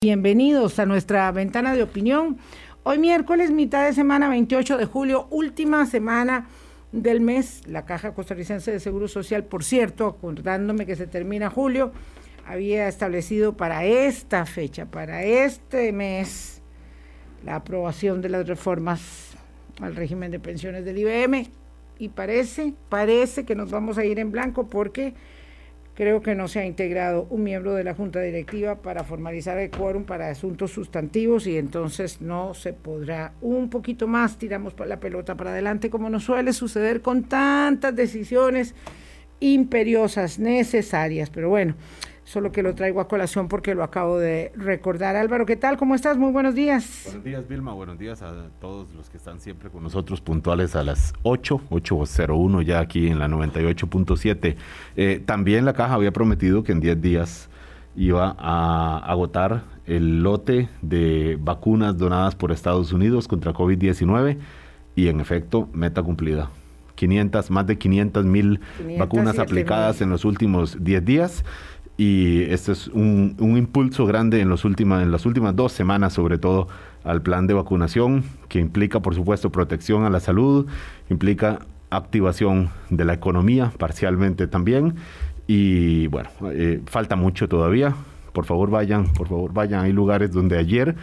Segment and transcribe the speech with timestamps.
[0.00, 2.38] Bienvenidos a nuestra ventana de opinión.
[2.84, 6.46] Hoy miércoles, mitad de semana, 28 de julio, última semana
[6.92, 7.62] del mes.
[7.66, 11.90] La Caja Costarricense de Seguro Social, por cierto, acordándome que se termina julio,
[12.46, 16.62] había establecido para esta fecha, para este mes,
[17.44, 19.32] la aprobación de las reformas
[19.80, 21.50] al régimen de pensiones del IBM.
[21.98, 25.14] Y parece, parece que nos vamos a ir en blanco porque
[25.98, 29.68] Creo que no se ha integrado un miembro de la Junta Directiva para formalizar el
[29.68, 35.36] quórum para asuntos sustantivos y entonces no se podrá un poquito más, tiramos la pelota
[35.36, 38.76] para adelante como nos suele suceder con tantas decisiones
[39.40, 41.30] imperiosas, necesarias.
[41.30, 41.74] Pero bueno,
[42.28, 45.16] solo que lo traigo a colación porque lo acabo de recordar.
[45.16, 45.78] Álvaro, ¿qué tal?
[45.78, 46.18] ¿Cómo estás?
[46.18, 47.04] Muy buenos días.
[47.06, 47.72] Buenos días, Vilma.
[47.72, 52.62] Buenos días a todos los que están siempre con nosotros puntuales a las 8, 8.01
[52.62, 54.56] ya aquí en la 98.7.
[54.96, 57.48] Eh, también la caja había prometido que en 10 días
[57.96, 64.36] iba a agotar el lote de vacunas donadas por Estados Unidos contra COVID-19
[64.94, 66.50] y en efecto, meta cumplida.
[66.98, 68.60] 500, más de 500 mil
[68.98, 71.44] vacunas aplicadas en los últimos 10 días
[71.98, 76.38] y este es un, impulso grande en, los últimas, en las últimas dos semanas, sobre
[76.38, 76.68] todo
[77.02, 80.68] al plan de vacunación, que implica, por supuesto, protección a la salud,
[81.10, 81.58] implica
[81.90, 84.94] activación de la economía parcialmente también.
[85.48, 87.96] Y bueno, eh, falta mucho todavía.
[88.32, 89.84] Por favor, vayan, por favor, vayan.
[89.84, 90.94] Hay lugares donde ayer,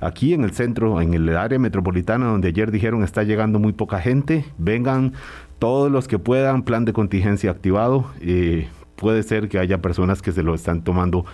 [0.00, 4.00] aquí en el centro, en el área metropolitana, donde ayer dijeron está llegando muy poca
[4.00, 5.14] gente, vengan
[5.58, 8.10] todos los que puedan, plan de contingencia activado.
[8.20, 8.68] Eh,
[9.02, 11.26] puede ser que haya personas que se lo están tomando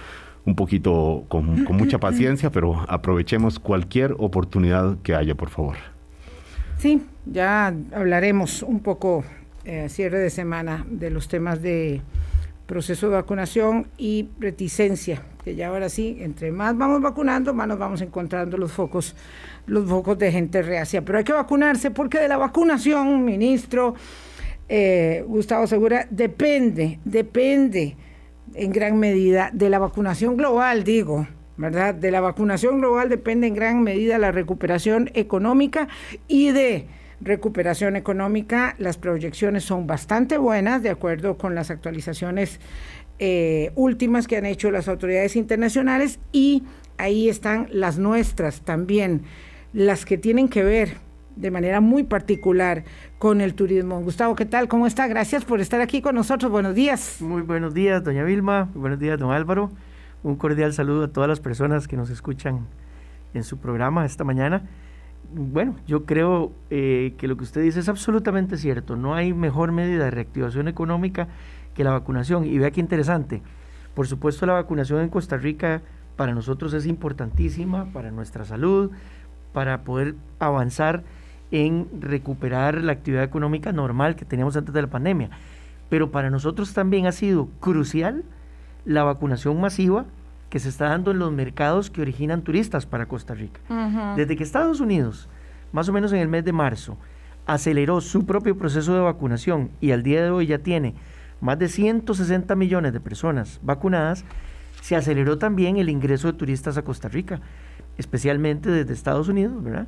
[0.47, 5.77] un poquito con, mucha paciencia, pero aprovechemos cualquier oportunidad que haya, por favor.
[6.79, 9.23] Sí, ya hablaremos un poco
[9.67, 12.01] eh, cierre de semana de los temas de
[12.65, 17.79] proceso de vacunación y reticencia, que ya ahora sí, entre más vamos vacunando, más nos
[17.79, 19.15] vamos encontrando los focos,
[19.67, 21.05] los focos de gente reacia.
[21.05, 23.95] Pero hay que vacunarse porque de la vacunación, ministro,
[24.69, 27.97] eh, Gustavo Segura, depende, depende
[28.55, 31.95] en gran medida de la vacunación global, digo, ¿verdad?
[31.95, 35.89] De la vacunación global depende en gran medida la recuperación económica
[36.29, 36.87] y de
[37.21, 42.61] recuperación económica las proyecciones son bastante buenas, de acuerdo con las actualizaciones
[43.19, 46.63] eh, últimas que han hecho las autoridades internacionales y
[46.97, 49.23] ahí están las nuestras también,
[49.73, 51.08] las que tienen que ver
[51.41, 52.85] de manera muy particular
[53.19, 54.01] con el turismo.
[54.01, 54.69] Gustavo, ¿qué tal?
[54.69, 55.07] ¿Cómo está?
[55.07, 56.51] Gracias por estar aquí con nosotros.
[56.51, 57.19] Buenos días.
[57.21, 58.69] Muy buenos días, doña Vilma.
[58.75, 59.71] buenos días, don Álvaro.
[60.23, 62.67] Un cordial saludo a todas las personas que nos escuchan
[63.35, 64.63] en su programa esta mañana.
[65.33, 68.97] Bueno, yo creo eh, que lo que usted dice es absolutamente cierto.
[68.97, 71.29] No hay mejor medida de reactivación económica
[71.75, 72.47] que la vacunación.
[72.47, 73.43] Y vea qué interesante.
[73.95, 75.83] Por supuesto, la vacunación en Costa Rica
[76.17, 78.91] para nosotros es importantísima, para nuestra salud,
[79.53, 81.05] para poder avanzar
[81.51, 85.31] en recuperar la actividad económica normal que teníamos antes de la pandemia.
[85.89, 88.25] Pero para nosotros también ha sido crucial
[88.85, 90.07] la vacunación masiva
[90.51, 93.61] que se está dando en los mercados que originan turistas para Costa Rica.
[94.17, 95.29] Desde que Estados Unidos,
[95.73, 96.97] más o menos en el mes de marzo,
[97.47, 100.95] aceleró su propio proceso de vacunación y al día de hoy ya tiene
[101.41, 104.25] más de 160 millones de personas vacunadas,
[104.81, 107.41] se aceleró también el ingreso de turistas a Costa Rica,
[107.97, 109.87] especialmente desde Estados Unidos, ¿verdad?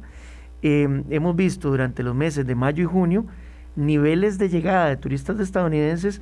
[0.63, 3.27] Em, hemos visto durante los meses de mayo y junio
[3.77, 6.21] niveles de llegada de turistas estadounidenses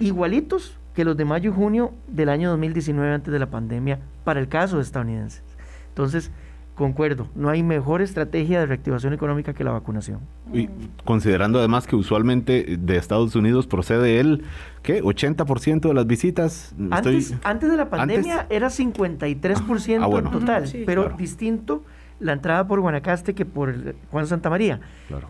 [0.00, 4.40] igualitos que los de mayo y junio del año 2019 antes de la pandemia para
[4.40, 5.42] el caso de estadounidenses.
[5.88, 6.30] Entonces,
[6.74, 10.20] concuerdo, no hay mejor estrategia de reactivación económica que la vacunación.
[10.52, 10.68] Y
[11.04, 14.44] considerando además que usualmente de Estados Unidos procede el,
[14.82, 15.02] ¿qué?
[15.02, 16.74] 80% de las visitas.
[16.90, 21.84] Antes, antes de la pandemia era 53% ah, en total, pero distinto
[22.24, 24.80] la entrada por Guanacaste que por Juan Santa María.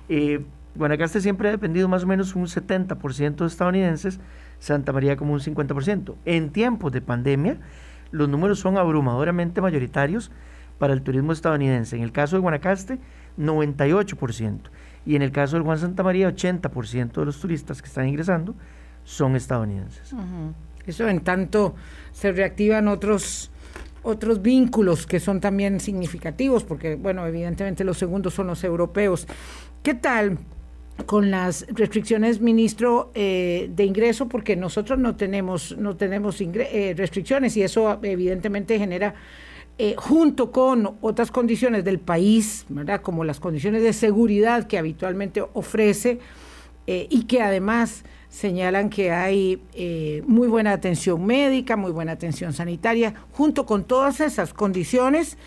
[0.09, 0.45] Eh,
[0.77, 4.21] Guanacaste siempre ha dependido más o menos un 70% de estadounidenses,
[4.61, 6.15] Santa María como un 50%.
[6.25, 7.59] En tiempos de pandemia,
[8.13, 10.31] los números son abrumadoramente mayoritarios
[10.79, 11.97] para el turismo estadounidense.
[11.97, 13.01] En el caso de Guanacaste,
[13.39, 14.61] 98%.
[15.05, 18.55] Y en el caso del Juan Santa María, 80% de los turistas que están ingresando
[19.03, 20.15] son estadounidenses.
[20.87, 21.75] Eso en tanto
[22.13, 23.51] se reactivan otros
[24.05, 29.27] otros vínculos que son también significativos, porque, bueno, evidentemente los segundos son los europeos.
[29.83, 30.39] ¿Qué tal?
[31.07, 37.57] con las restricciones, ministro, eh, de ingreso, porque nosotros no tenemos, no tenemos eh, restricciones
[37.57, 39.17] y eso evidentemente genera,
[39.77, 43.03] eh, junto con otras condiciones del país, ¿verdad?
[43.03, 46.21] como las condiciones de seguridad que habitualmente ofrece,
[46.87, 48.05] eh, y que además
[48.35, 54.19] señalan que hay eh, muy buena atención médica, muy buena atención sanitaria, junto con todas
[54.21, 55.39] esas condiciones,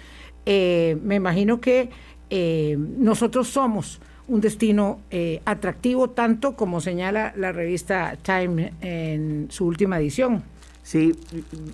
[0.46, 1.90] eh, me imagino que
[2.30, 5.00] nosotros somos un destino
[5.46, 10.44] atractivo, tanto como señala la revista Time en su última edición.
[10.84, 11.14] Sí,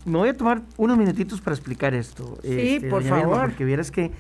[0.06, 2.38] me voy a tomar unos minutitos para explicar esto.
[2.44, 3.42] Sí, este, por favor.
[3.42, 4.12] porque vieras que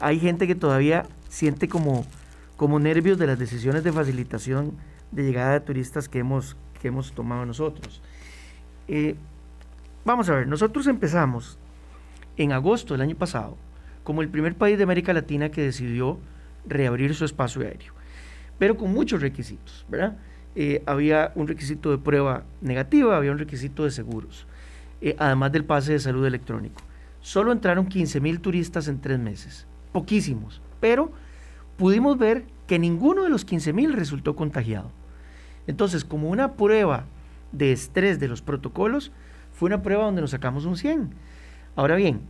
[0.00, 2.04] hay gente que todavía siente como
[2.60, 4.72] como nervios de las decisiones de facilitación
[5.10, 8.00] de llegada de turistas que hemos, que hemos tomado nosotros.
[8.88, 9.16] Eh,
[10.04, 11.58] vamos a ver, nosotros empezamos
[12.36, 13.56] en agosto del año pasado
[14.04, 16.18] como el primer país de América Latina que decidió
[16.66, 17.92] reabrir su espacio aéreo,
[18.58, 19.86] pero con muchos requisitos.
[20.56, 24.46] Eh, había un requisito de prueba negativa, había un requisito de seguros,
[25.00, 26.82] eh, además del pase de salud electrónico.
[27.20, 31.12] Solo entraron 15 mil turistas en tres meses, poquísimos, pero
[31.76, 34.92] pudimos ver que ninguno de los 15.000 resultó contagiado.
[35.66, 37.04] Entonces, como una prueba
[37.52, 39.12] de estrés de los protocolos,
[39.52, 41.10] fue una prueba donde nos sacamos un 100.
[41.76, 42.20] Ahora bien,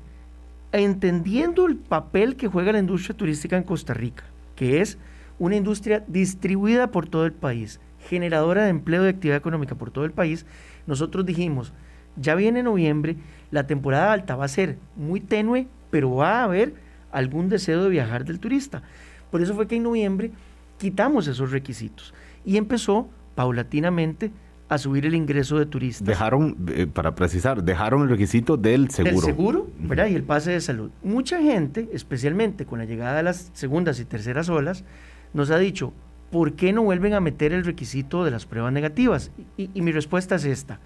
[0.72, 4.24] entendiendo el papel que juega la industria turística en Costa Rica,
[4.56, 4.98] que es
[5.38, 10.04] una industria distribuida por todo el país, generadora de empleo y actividad económica por todo
[10.04, 10.46] el país,
[10.86, 11.72] nosotros dijimos,
[12.16, 13.16] ya viene noviembre,
[13.50, 16.74] la temporada alta va a ser muy tenue, pero va a haber
[17.10, 18.82] algún deseo de viajar del turista.
[19.30, 20.30] Por eso fue que en noviembre
[20.78, 23.08] quitamos esos requisitos y empezó
[23.40, 24.30] paulatinamente
[24.68, 26.06] a subir el ingreso de turistas.
[26.06, 29.14] Dejaron, eh, para precisar, dejaron el requisito del seguro.
[29.14, 30.08] Del seguro, ¿verdad?
[30.08, 30.90] Y el pase de salud.
[31.02, 34.84] Mucha gente, especialmente con la llegada de las segundas y terceras olas,
[35.32, 35.94] nos ha dicho,
[36.30, 39.30] ¿por qué no vuelven a meter el requisito de las pruebas negativas?
[39.56, 40.80] Y, y mi respuesta es esta.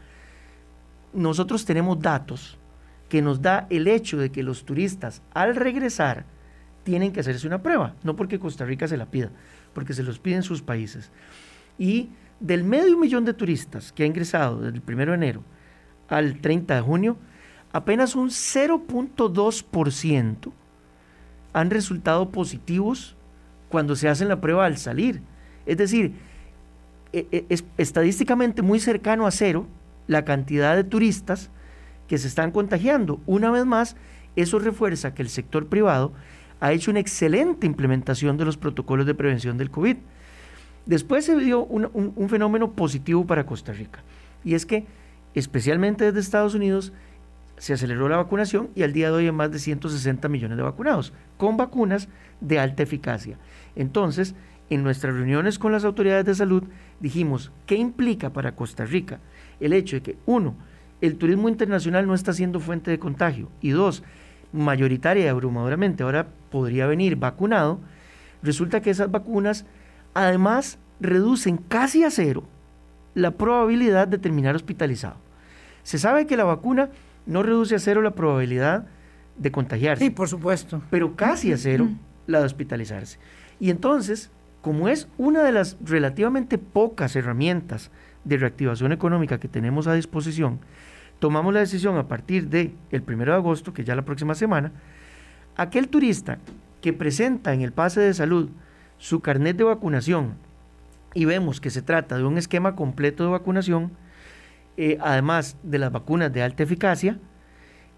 [1.12, 2.56] Nosotros tenemos datos
[3.08, 6.24] que nos da el hecho de que los turistas al regresar
[6.84, 9.30] tienen que hacerse una prueba, no porque Costa Rica se la pida,
[9.72, 11.10] porque se los piden sus países.
[11.80, 12.10] Y
[12.40, 15.42] del medio millón de turistas que ha ingresado desde el 1 de enero
[16.08, 17.16] al 30 de junio,
[17.72, 20.52] apenas un 0.2%
[21.52, 23.16] han resultado positivos
[23.68, 25.22] cuando se hacen la prueba al salir.
[25.66, 26.14] Es decir,
[27.12, 29.66] e, e, es estadísticamente muy cercano a cero
[30.06, 31.50] la cantidad de turistas
[32.08, 33.20] que se están contagiando.
[33.26, 33.96] Una vez más,
[34.36, 36.12] eso refuerza que el sector privado
[36.60, 39.96] ha hecho una excelente implementación de los protocolos de prevención del COVID.
[40.86, 44.00] Después se dio un, fenómeno positivo para Costa Rica,
[44.44, 44.84] y es que,
[45.34, 46.92] especialmente desde Estados Unidos,
[47.56, 50.62] se aceleró la vacunación y al día de hoy hay más de 160 millones de
[50.62, 52.08] vacunados, con vacunas
[52.40, 53.38] de alta eficacia.
[53.76, 54.34] Entonces,
[54.70, 56.64] en nuestras reuniones con las autoridades de salud,
[57.00, 59.20] dijimos, ¿qué implica para Costa Rica
[59.60, 60.54] el hecho de que, uno,
[61.00, 64.02] el turismo internacional no está siendo fuente de contagio, y dos,
[64.52, 67.80] mayoritaria y abrumadoramente ahora podría venir vacunado,
[68.42, 69.64] resulta que esas vacunas
[70.14, 72.44] además reducen casi a cero
[73.14, 75.16] la probabilidad de terminar hospitalizado.
[75.82, 76.90] Se sabe que la vacuna
[77.26, 78.86] no reduce a cero la probabilidad
[79.36, 80.04] de contagiarse.
[80.04, 80.82] Sí, por supuesto.
[80.90, 81.88] Pero casi a cero
[82.26, 83.18] la de hospitalizarse.
[83.60, 84.30] Y entonces,
[84.62, 87.90] como es una de las relativamente pocas herramientas
[88.24, 90.60] de reactivación económica que tenemos a disposición,
[91.18, 94.72] tomamos la decisión a partir del el 1 de agosto, que ya la próxima semana,
[95.56, 96.38] aquel turista
[96.80, 98.50] que presenta en el pase de salud
[98.98, 100.34] su carnet de vacunación
[101.14, 103.92] y vemos que se trata de un esquema completo de vacunación,
[104.76, 107.18] eh, además de las vacunas de alta eficacia,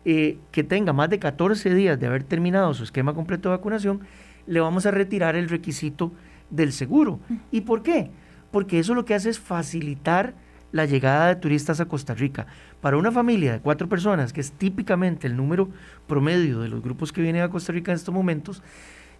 [0.05, 4.01] eh, que tenga más de 14 días de haber terminado su esquema completo de vacunación,
[4.47, 6.13] le vamos a retirar el requisito
[6.51, 7.19] del seguro.
[7.51, 8.11] ¿Y por qué?
[8.53, 10.35] Porque eso lo que hace es facilitar
[10.71, 12.47] la llegada de turistas a Costa Rica.
[12.81, 15.71] Para una familia de cuatro personas, que es típicamente el número
[16.07, 18.63] promedio de los grupos que vienen a Costa Rica en estos momentos,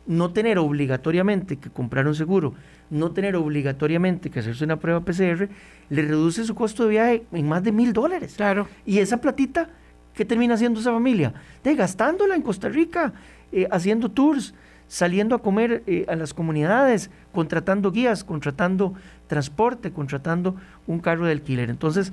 [0.07, 2.55] no tener obligatoriamente que comprar un seguro,
[2.91, 5.49] no tener obligatoriamente que hacerse una prueba PCR,
[5.89, 8.35] le reduce su costo de viaje en más de mil dólares.
[8.37, 8.69] Claro.
[8.85, 9.69] Y esa platita,
[10.15, 11.35] ¿qué termina haciendo esa familia?
[11.65, 13.13] De gastándola en Costa Rica,
[13.53, 14.55] eh, haciendo tours,
[14.89, 18.95] saliendo a comer eh, a las comunidades, contratando guías, contratando
[19.27, 21.71] transporte, contratando un carro de alquiler.
[21.71, 22.13] Entonces,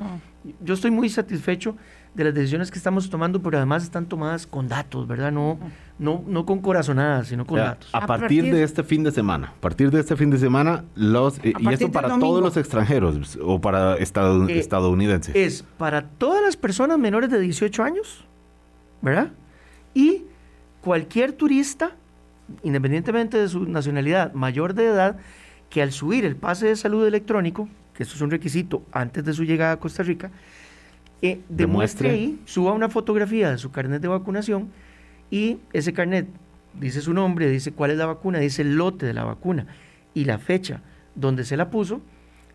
[0.61, 1.75] yo estoy muy satisfecho
[2.13, 5.31] de las decisiones que estamos tomando, pero además están tomadas con datos, ¿verdad?
[5.31, 5.57] No,
[5.97, 7.89] no, no con corazonadas, sino con datos.
[7.91, 11.39] A, partir, de este fin de semana, a partir de este fin de semana, los
[11.43, 15.35] y esto para todos los extranjeros o para eh, estadounidenses.
[15.35, 18.25] Es para todas las personas menores de 18 años,
[19.01, 19.31] ¿verdad?
[19.95, 20.23] Y
[20.81, 21.95] cualquier turista,
[22.61, 25.17] independientemente de su nacionalidad, mayor de edad,
[25.69, 29.33] que al subir el pase de salud electrónico, que eso es un requisito antes de
[29.33, 30.29] su llegada a Costa Rica,
[31.27, 34.69] eh, demuestre ahí, suba una fotografía de su carnet de vacunación
[35.31, 36.27] y ese carnet
[36.79, 39.67] dice su nombre, dice cuál es la vacuna, dice el lote de la vacuna
[40.13, 40.81] y la fecha
[41.15, 42.01] donde se la puso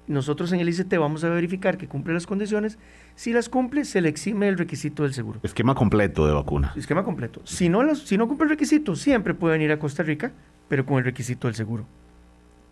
[0.09, 2.79] nosotros en el ICT vamos a verificar que cumple las condiciones.
[3.15, 5.41] Si las cumple, se le exime el requisito del seguro.
[5.43, 6.73] Esquema completo de vacuna.
[6.77, 7.43] Esquema completo.
[7.45, 10.33] Si no, si no cumple el requisito, siempre puede venir a Costa Rica,
[10.69, 11.85] pero con el requisito del seguro.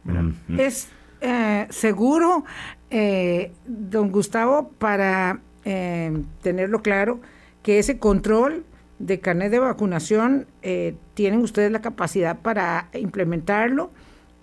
[0.05, 0.89] Mm, es
[1.21, 2.45] eh, seguro,
[2.91, 7.21] eh, don Gustavo, para eh, tenerlo claro,
[7.63, 8.65] que ese control
[8.99, 10.47] de carnet de vacunación
[11.13, 13.91] tienen ustedes la capacidad para implementarlo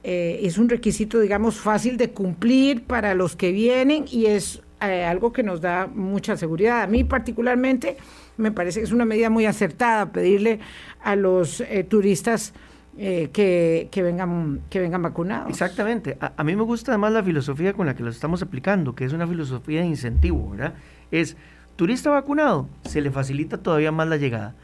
[0.04, 5.06] eh, es un requisito, digamos, fácil de cumplir para los que vienen y es eh,
[5.06, 6.82] algo que nos da mucha seguridad.
[6.82, 7.96] A mí particularmente
[8.36, 10.60] me parece que es una medida muy acertada pedirle
[11.02, 12.54] a los eh, turistas
[12.96, 15.50] que, vengan, que vengan vacunados.
[15.50, 16.16] Exactamente.
[16.20, 19.14] A, mí me gusta además la filosofía con la que lo estamos aplicando, que es
[19.14, 20.76] una filosofía de incentivo, ¿verdad?
[21.14, 21.38] Es
[21.76, 24.56] turista vacunado, se le facilita todavía más la llegada.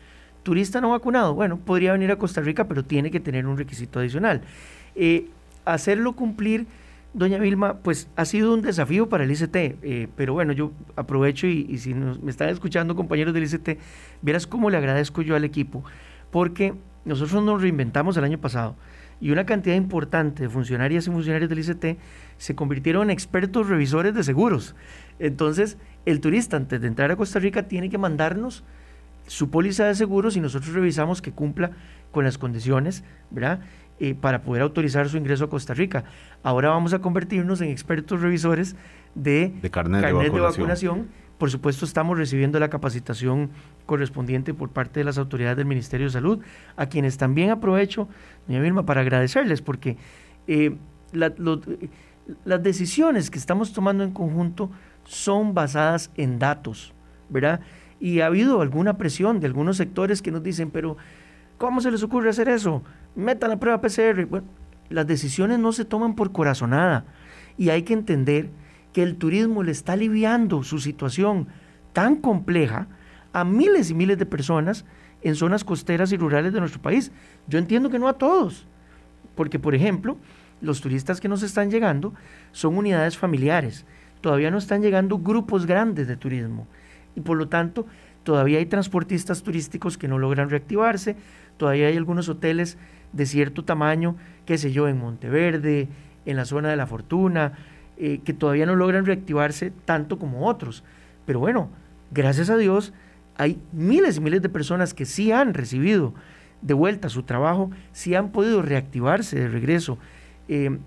[0.42, 4.00] Turista no vacunado, bueno, podría venir a Costa Rica, pero tiene que tener un requisito
[4.00, 4.42] adicional.
[4.96, 5.28] Eh,
[5.64, 6.66] hacerlo cumplir,
[7.14, 11.46] doña Vilma, pues ha sido un desafío para el ICT, eh, pero bueno, yo aprovecho
[11.46, 13.78] y, si me están escuchando compañeros del ICT,
[14.24, 15.84] verás cómo le agradezco yo al equipo,
[16.32, 16.74] porque
[17.06, 18.76] nosotros nos reinventamos el año pasado
[19.22, 22.00] y una cantidad importante de funcionarias y funcionarios del ICT
[22.38, 24.76] se convirtieron en expertos revisores de seguros.
[25.20, 25.78] Entonces,
[26.10, 28.64] el turista antes de entrar a Costa Rica tiene que mandarnos
[29.28, 31.72] su póliza de seguros y nosotros revisamos que cumpla
[32.12, 33.60] con las condiciones, ¿verdad?
[34.00, 36.06] Eh, para poder autorizar su ingreso a Costa Rica.
[36.42, 38.76] Ahora vamos a convertirnos en expertos revisores
[39.14, 41.10] de, carnet, de, vacunación.
[41.38, 43.52] Por supuesto, estamos recibiendo la capacitación
[43.86, 46.40] correspondiente por parte de las autoridades del Ministerio de Salud,
[46.76, 48.10] a quienes también aprovecho,
[48.48, 49.98] doña Vilma, para agradecerles, porque
[50.48, 50.76] eh,
[51.14, 54.70] las decisiones que estamos tomando en conjunto
[55.10, 56.94] son basadas en datos,
[57.30, 57.62] ¿verdad?
[58.00, 60.98] Y ha habido alguna presión de algunos sectores que nos dicen, pero
[61.58, 62.84] ¿cómo se les ocurre hacer eso?
[63.16, 64.26] metan la prueba PCR.
[64.26, 64.48] Bueno,
[64.90, 67.06] las decisiones no se toman por corazonada
[67.58, 68.52] y hay que entender
[68.94, 71.48] que el turismo le está aliviando su situación
[71.92, 72.88] tan compleja
[73.34, 74.86] a miles y miles de personas
[75.24, 77.12] en zonas costeras y rurales de nuestro país.
[77.48, 78.68] Yo entiendo que no a todos,
[79.36, 80.18] porque por ejemplo,
[80.62, 82.14] los turistas que nos están llegando
[82.52, 83.86] son unidades familiares,
[84.22, 86.68] todavía no están llegando grupos grandes de turismo
[87.16, 87.86] y por lo tanto
[88.24, 91.16] todavía hay transportistas turísticos que no logran reactivarse,
[91.58, 92.78] todavía hay algunos hoteles
[93.14, 95.88] de cierto tamaño, qué sé yo, en Monteverde,
[96.26, 97.54] en la zona de la Fortuna,
[97.98, 100.84] eh, que todavía no logran reactivarse tanto como otros.
[101.26, 101.70] Pero bueno,
[102.12, 102.94] gracias a Dios,
[103.38, 106.14] hay miles y miles de personas que sí han recibido
[106.62, 109.98] de vuelta su trabajo, sí han podido reactivarse de regreso
[110.48, 110.78] eh,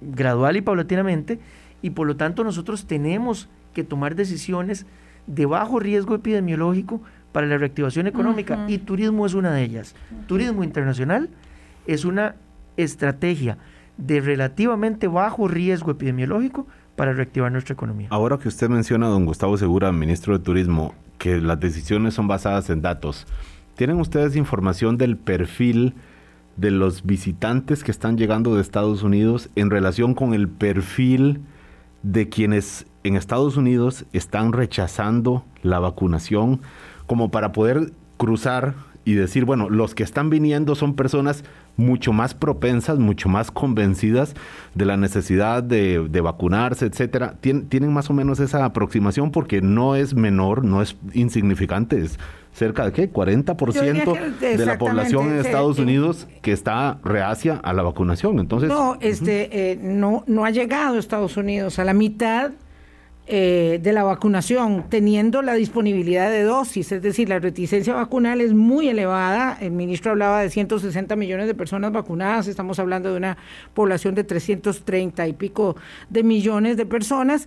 [0.00, 1.40] gradual y paulatinamente,
[1.82, 4.86] y por lo tanto nosotros tenemos que tomar decisiones
[5.26, 9.94] de bajo riesgo epidemiológico para la reactivación económica y turismo es una de ellas.
[10.26, 11.28] Turismo internacional
[11.86, 12.36] es una
[12.76, 13.58] estrategia
[13.96, 16.66] de relativamente bajo riesgo epidemiológico
[16.96, 18.08] para reactivar nuestra economía.
[18.10, 22.70] Ahora que usted menciona, don Gustavo Segura, ministro de Turismo, que las decisiones son basadas
[22.70, 23.26] en datos,
[23.76, 25.94] ¿tienen ustedes información del perfil
[26.56, 31.40] de los visitantes que están llegando de Estados Unidos en relación con el perfil
[32.02, 36.60] de quienes en Estados Unidos están rechazando la vacunación?
[37.08, 38.74] como para poder cruzar
[39.04, 41.42] y decir, bueno, los que están viniendo son personas
[41.78, 44.34] mucho más propensas, mucho más convencidas
[44.74, 47.36] de la necesidad de, vacunarse, etcétera.
[47.40, 52.18] tienen más o menos esa aproximación porque no es menor, no es insignificante, es
[52.52, 57.84] cerca de qué, 40% de la población en Estados Unidos que está reacia a la
[57.84, 58.40] vacunación.
[58.40, 62.50] Entonces, no, este, eh, no, no ha llegado a Estados Unidos a la mitad
[63.30, 68.54] eh, de la vacunación, teniendo la disponibilidad de dosis, es decir, la reticencia vacunal es
[68.54, 69.58] muy elevada.
[69.60, 73.36] El ministro hablaba de 160 millones de personas vacunadas, estamos hablando de una
[73.74, 75.76] población de 330 y pico
[76.08, 77.46] de millones de personas.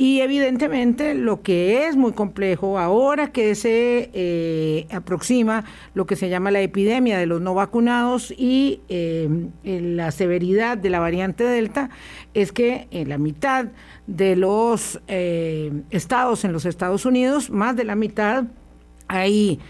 [0.00, 6.30] Y evidentemente lo que es muy complejo ahora que se eh, aproxima lo que se
[6.30, 9.28] llama la epidemia de los no vacunados y eh,
[9.62, 11.90] la severidad de la variante Delta
[12.32, 13.66] es que en la mitad
[14.06, 18.44] de los eh, estados en los Estados Unidos, más de la mitad
[19.06, 19.60] hay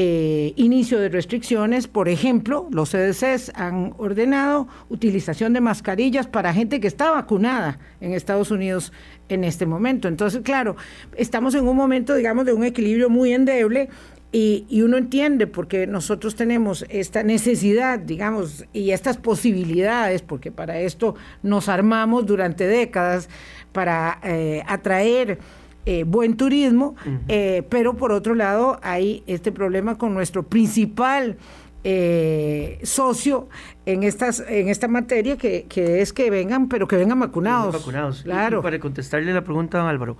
[0.00, 1.88] inicio de restricciones.
[1.88, 8.12] Por ejemplo, los CDCs han ordenado utilización de mascarillas para gente que está vacunada en
[8.12, 8.92] Estados Unidos
[9.28, 10.08] en este momento.
[10.08, 10.76] Entonces, claro,
[11.16, 13.88] estamos en un momento, digamos, de un equilibrio muy endeble
[14.30, 20.80] y, y, uno entiende porque nosotros tenemos esta necesidad, digamos, y estas posibilidades, porque para
[20.80, 23.30] esto nos armamos durante décadas
[23.72, 25.38] para eh, atraer
[25.86, 26.96] eh, buen turismo,
[27.28, 31.38] eh, pero por otro lado hay este problema con nuestro principal
[31.84, 33.48] eh, socio
[33.86, 37.74] en estas en esta materia que, es que vengan, pero que vengan vacunados.
[37.74, 38.22] vacunados.
[38.22, 38.62] Claro.
[38.62, 40.16] para contestarle la pregunta, don Álvaro,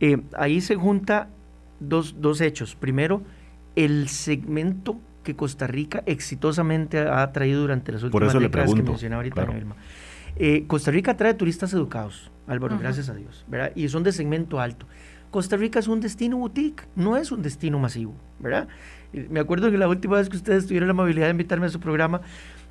[0.00, 1.28] eh, ahí se junta
[1.80, 2.74] dos, dos hechos.
[2.74, 3.22] Primero,
[3.76, 9.46] el segmento que Costa Rica exitosamente ha traído durante las últimas décadas que mencionaba ahorita
[10.36, 13.70] eh, Costa Rica trae turistas educados, Álvaro, gracias a Dios, ¿verdad?
[13.76, 14.86] Y son de segmento alto.
[15.30, 18.68] Costa Rica es un destino boutique, no es un destino masivo, ¿verdad?
[19.30, 21.80] Me acuerdo que la última vez que ustedes tuvieron la amabilidad de invitarme a su
[21.80, 22.20] programa,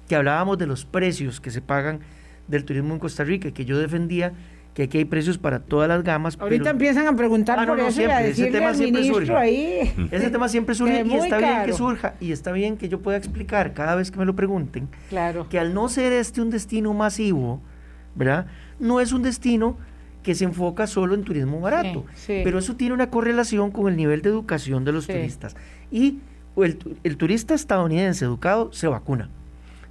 [0.07, 1.99] que hablábamos de los precios que se pagan
[2.47, 4.33] del turismo en Costa Rica, que yo defendía
[4.73, 6.37] que aquí hay precios para todas las gamas.
[6.39, 9.33] Ahorita empiezan a preguntar ah, por eso ese tema siempre surge.
[9.33, 9.93] Ahí.
[10.11, 13.17] Ese tema siempre surge y está bien que surja y está bien que yo pueda
[13.17, 15.47] explicar cada vez que me lo pregunten claro.
[15.49, 17.61] que al no ser este un destino masivo,
[18.15, 18.47] ¿verdad?
[18.79, 19.77] No es un destino
[20.23, 24.21] que se enfoca solo en turismo barato, pero eso tiene una correlación con el nivel
[24.21, 25.55] de educación de los turistas.
[25.91, 26.19] Y
[26.57, 29.29] el, el turista estadounidense educado se vacuna.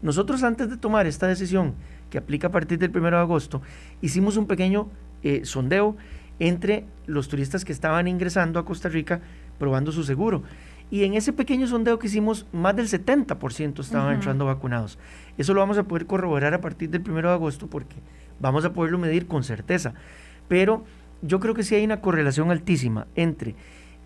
[0.03, 1.75] Nosotros antes de tomar esta decisión
[2.11, 3.63] que aplica a partir del 1 de agosto,
[4.03, 4.89] hicimos un pequeño
[5.23, 5.97] eh, sondeo
[6.41, 9.21] entre los turistas que estaban ingresando a Costa Rica
[9.59, 10.43] probando su seguro.
[10.91, 14.99] Y en ese pequeño sondeo que hicimos, más del 70% estaban entrando vacunados.
[15.39, 17.97] Eso lo vamos a poder corroborar a partir del 1 de agosto porque
[18.41, 19.95] vamos a poderlo medir con certeza.
[20.49, 20.85] Pero
[21.23, 23.55] yo creo que sí hay una correlación altísima entre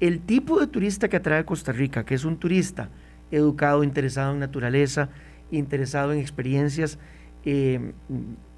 [0.00, 2.90] el tipo de turista que atrae a Costa Rica, que es un turista
[3.30, 5.08] educado, interesado en naturaleza,
[5.50, 6.98] interesado en experiencias
[7.44, 7.92] eh,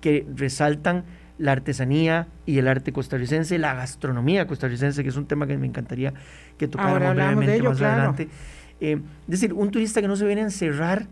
[0.00, 1.04] que resaltan
[1.38, 5.66] la artesanía y el arte costarricense, la gastronomía costarricense, que es un tema que me
[5.66, 6.12] encantaría
[6.56, 8.28] que tocáramos brevemente más adelante.
[8.80, 11.06] Eh, es decir, un turista que no se viene a encerrar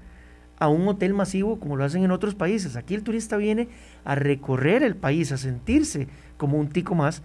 [0.58, 2.76] a un hotel masivo como lo hacen en otros países.
[2.76, 3.68] Aquí el turista viene
[4.04, 7.22] a recorrer el país, a sentirse como un tico más.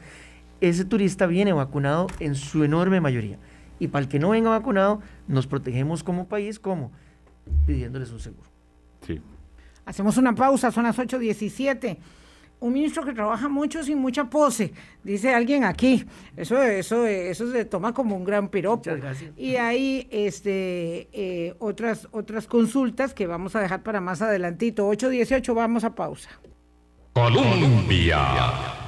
[0.62, 3.38] Ese turista viene vacunado en su enorme mayoría.
[3.80, 6.92] Y para el que no venga vacunado, nos protegemos como país, como
[7.66, 8.50] pidiéndoles un seguro.
[9.06, 9.20] Sí,
[9.86, 11.98] Hacemos una pausa, son las 8.17.
[12.60, 14.72] Un ministro que trabaja mucho sin mucha pose,
[15.04, 16.06] dice alguien aquí.
[16.38, 18.92] Eso, eso, eso se toma como un gran piropo.
[19.36, 24.88] Y hay este, eh, otras, otras consultas que vamos a dejar para más adelantito.
[24.88, 26.30] 8.18, vamos a pausa.
[27.14, 28.81] Colombia.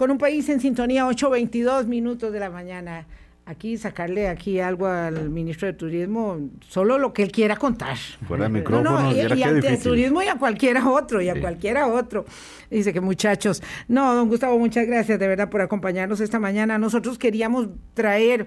[0.00, 3.06] Con un país en sintonía, 8.22 minutos de la mañana
[3.44, 7.98] aquí sacarle aquí algo al ministro de Turismo, solo lo que él quiera contar.
[8.26, 12.24] Fuera de micrófono, y, y al turismo y a cualquiera otro, y a cualquiera otro.
[12.70, 16.78] Dice que muchachos, no, don Gustavo, muchas gracias de verdad por acompañarnos esta mañana.
[16.78, 18.46] Nosotros queríamos traer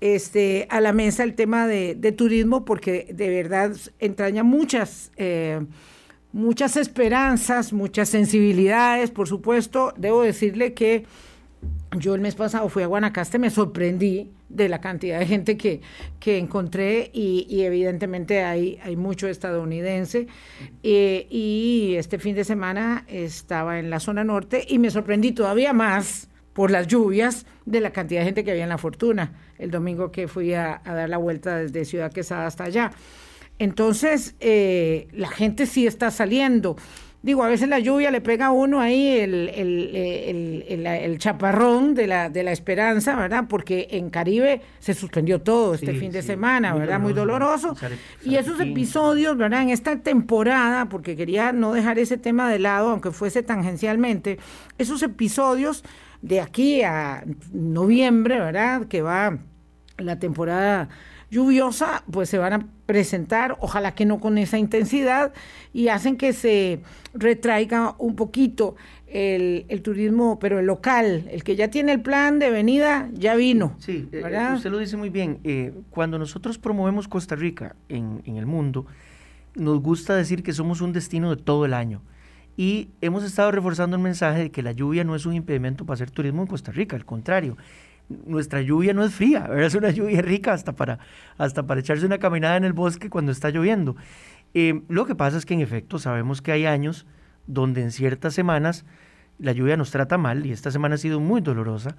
[0.00, 5.12] este a la mesa el tema de, turismo porque de verdad entraña muchas...
[5.16, 5.60] Eh,
[6.32, 9.92] muchas esperanzas, muchas sensibilidades, por supuesto.
[9.96, 11.06] Debo decirle que
[11.96, 15.80] yo el mes pasado fui a Guanacaste, me sorprendí de la cantidad de gente que,
[16.20, 20.26] que encontré y, evidentemente hay, hay mucho estadounidense.
[20.82, 25.72] Eh, y este fin de semana estaba en la zona norte y me sorprendí todavía
[25.72, 29.70] más por las lluvias de la cantidad de gente que había en La Fortuna el
[29.70, 32.92] domingo que fui a, dar la vuelta desde Ciudad Quesada hasta allá.
[33.58, 36.76] Entonces, eh, la gente sí está saliendo.
[37.20, 42.30] Digo, a veces la lluvia le pega a uno ahí el, el, chaparrón de la,
[42.30, 43.46] de la esperanza, ¿verdad?
[43.48, 47.00] Porque en Caribe se suspendió todo este fin de semana, ¿verdad?
[47.00, 47.76] Muy doloroso.
[48.24, 49.62] Y esos episodios, ¿verdad?
[49.62, 54.38] En esta temporada, porque quería no dejar ese tema de lado, aunque fuese tangencialmente,
[54.78, 55.82] esos episodios
[56.22, 58.86] de aquí a noviembre, ¿verdad?
[58.86, 59.38] Que va
[59.96, 60.88] la temporada
[61.30, 65.34] lluviosa, pues se van a presentar, ojalá que no con esa intensidad,
[65.74, 66.80] y hacen que se
[67.12, 72.48] retraiga un poquito el, turismo, pero el local, el que ya tiene el plan de
[72.48, 73.76] venida, ya vino.
[73.78, 74.22] Sí, eh,
[74.54, 75.38] usted lo dice muy bien.
[75.44, 78.86] Eh, cuando nosotros promovemos Costa Rica en, en el mundo,
[79.54, 82.00] nos gusta decir que somos un destino de todo el año.
[82.56, 85.96] Y hemos estado reforzando el mensaje de que la lluvia no es un impedimento para
[85.96, 87.58] hacer turismo en Costa Rica, al contrario,
[88.08, 90.98] nuestra lluvia no es fría, es una lluvia rica hasta para,
[91.36, 93.96] hasta para echarse una caminada en el bosque cuando está lloviendo.
[94.54, 97.06] Eh, lo que pasa es que en efecto sabemos que hay años
[97.46, 98.84] donde en ciertas semanas
[99.38, 101.96] la lluvia nos trata mal y esta semana ha sido muy dolorosa.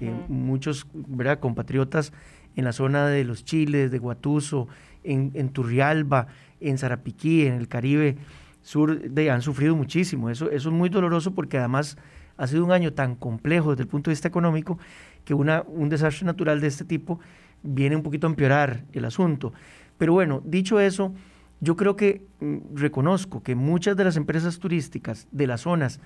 [0.00, 1.38] Eh, muchos ¿verdad?
[1.38, 2.12] compatriotas
[2.54, 4.68] en la zona de los Chiles, de Guatuso,
[5.04, 6.26] en, en Turrialba,
[6.60, 8.16] en Zarapiquí, en el Caribe
[8.62, 10.28] Sur, de, han sufrido muchísimo.
[10.30, 11.96] Eso, eso es muy doloroso porque además
[12.36, 14.78] ha sido un año tan complejo desde el punto de vista económico
[15.24, 17.20] que una, un desastre natural de este tipo
[17.62, 19.52] viene un poquito a empeorar el asunto.
[19.98, 21.14] Pero bueno, dicho eso,
[21.60, 26.00] yo creo que mm, reconozco que muchas de las empresas turísticas de las zonas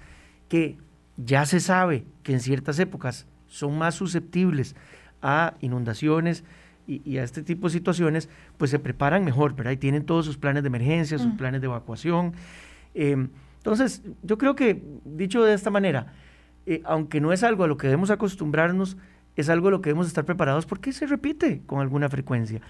[0.49, 0.79] que
[1.17, 4.77] ya se sabe que en ciertas épocas son más susceptibles
[5.23, 6.45] a inundaciones,
[6.87, 9.73] y, a este tipo de situaciones, pues se preparan mejor, ¿verdad?
[9.73, 11.37] Y tienen todos sus planes de emergencia, sus mm.
[11.37, 12.33] planes de evacuación.
[12.95, 16.13] Em, entonces, yo creo que, dicho de esta manera,
[16.67, 18.97] eh, aunque no es algo a lo que debemos acostumbrarnos,
[19.37, 22.61] es algo a lo que debemos estar preparados porque se repite con alguna frecuencia.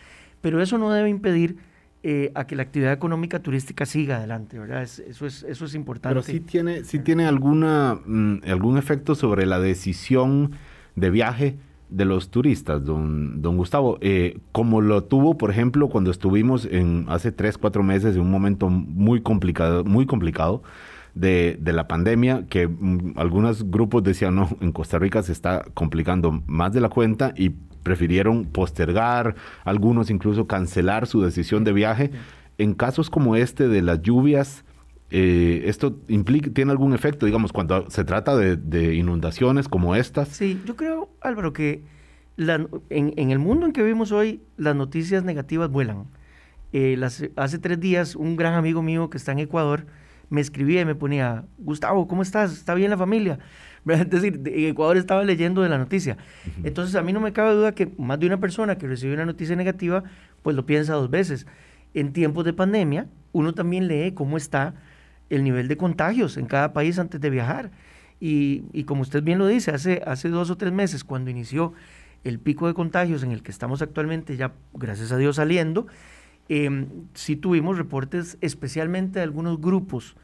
[0.40, 1.56] Pero eso no debe impedir
[2.02, 4.82] eh, a que la actividad económica turística siga adelante, ¿verdad?
[4.82, 6.14] eso, es, eso es importante.
[6.14, 10.52] Pero sí tiene, sí tiene alguna, mm, algún efecto sobre la decisión
[10.94, 11.56] de viaje
[11.88, 17.06] de los turistas, don, don Gustavo, eh, como lo tuvo, por ejemplo, cuando estuvimos en
[17.08, 20.62] hace tres, cuatro meses en un momento muy complicado, muy complicado
[21.16, 25.64] de, de la pandemia, que mm, algunos grupos decían, no, en Costa Rica se está
[25.74, 27.50] complicando más de la cuenta y
[27.82, 32.10] prefirieron postergar, algunos incluso cancelar su decisión de viaje.
[32.58, 34.64] En casos como este de las lluvias,
[35.10, 40.28] eh, ¿Esto implica, tiene algún efecto, digamos, cuando se trata de, inundaciones como estas?
[40.28, 41.82] Sí, yo creo, Álvaro, que
[42.36, 46.06] en, el mundo en que vivimos hoy, las noticias negativas vuelan.
[46.72, 47.00] Eh,
[47.36, 49.86] hace tres días, un gran amigo mío que está en Ecuador
[50.28, 52.52] me escribía y me ponía, Gustavo, ¿cómo estás?
[52.52, 53.38] ¿Está bien la familia?
[53.86, 56.16] Es decir, en Ecuador estaba leyendo de la noticia.
[56.64, 59.26] Entonces, a mí no me cabe duda que más de una persona que recibe una
[59.26, 60.02] noticia negativa,
[60.42, 61.46] pues lo piensa dos veces.
[61.94, 64.74] En tiempos de pandemia, uno también lee cómo está
[65.30, 67.70] el nivel de contagios en cada país antes de viajar.
[68.18, 71.74] Y, como usted bien lo dice, hace, hace dos o tres meses, cuando inició
[72.24, 75.86] el pico de contagios en el que estamos actualmente, ya gracias a Dios saliendo,
[76.48, 80.16] eh, sí tuvimos reportes especialmente de algunos grupos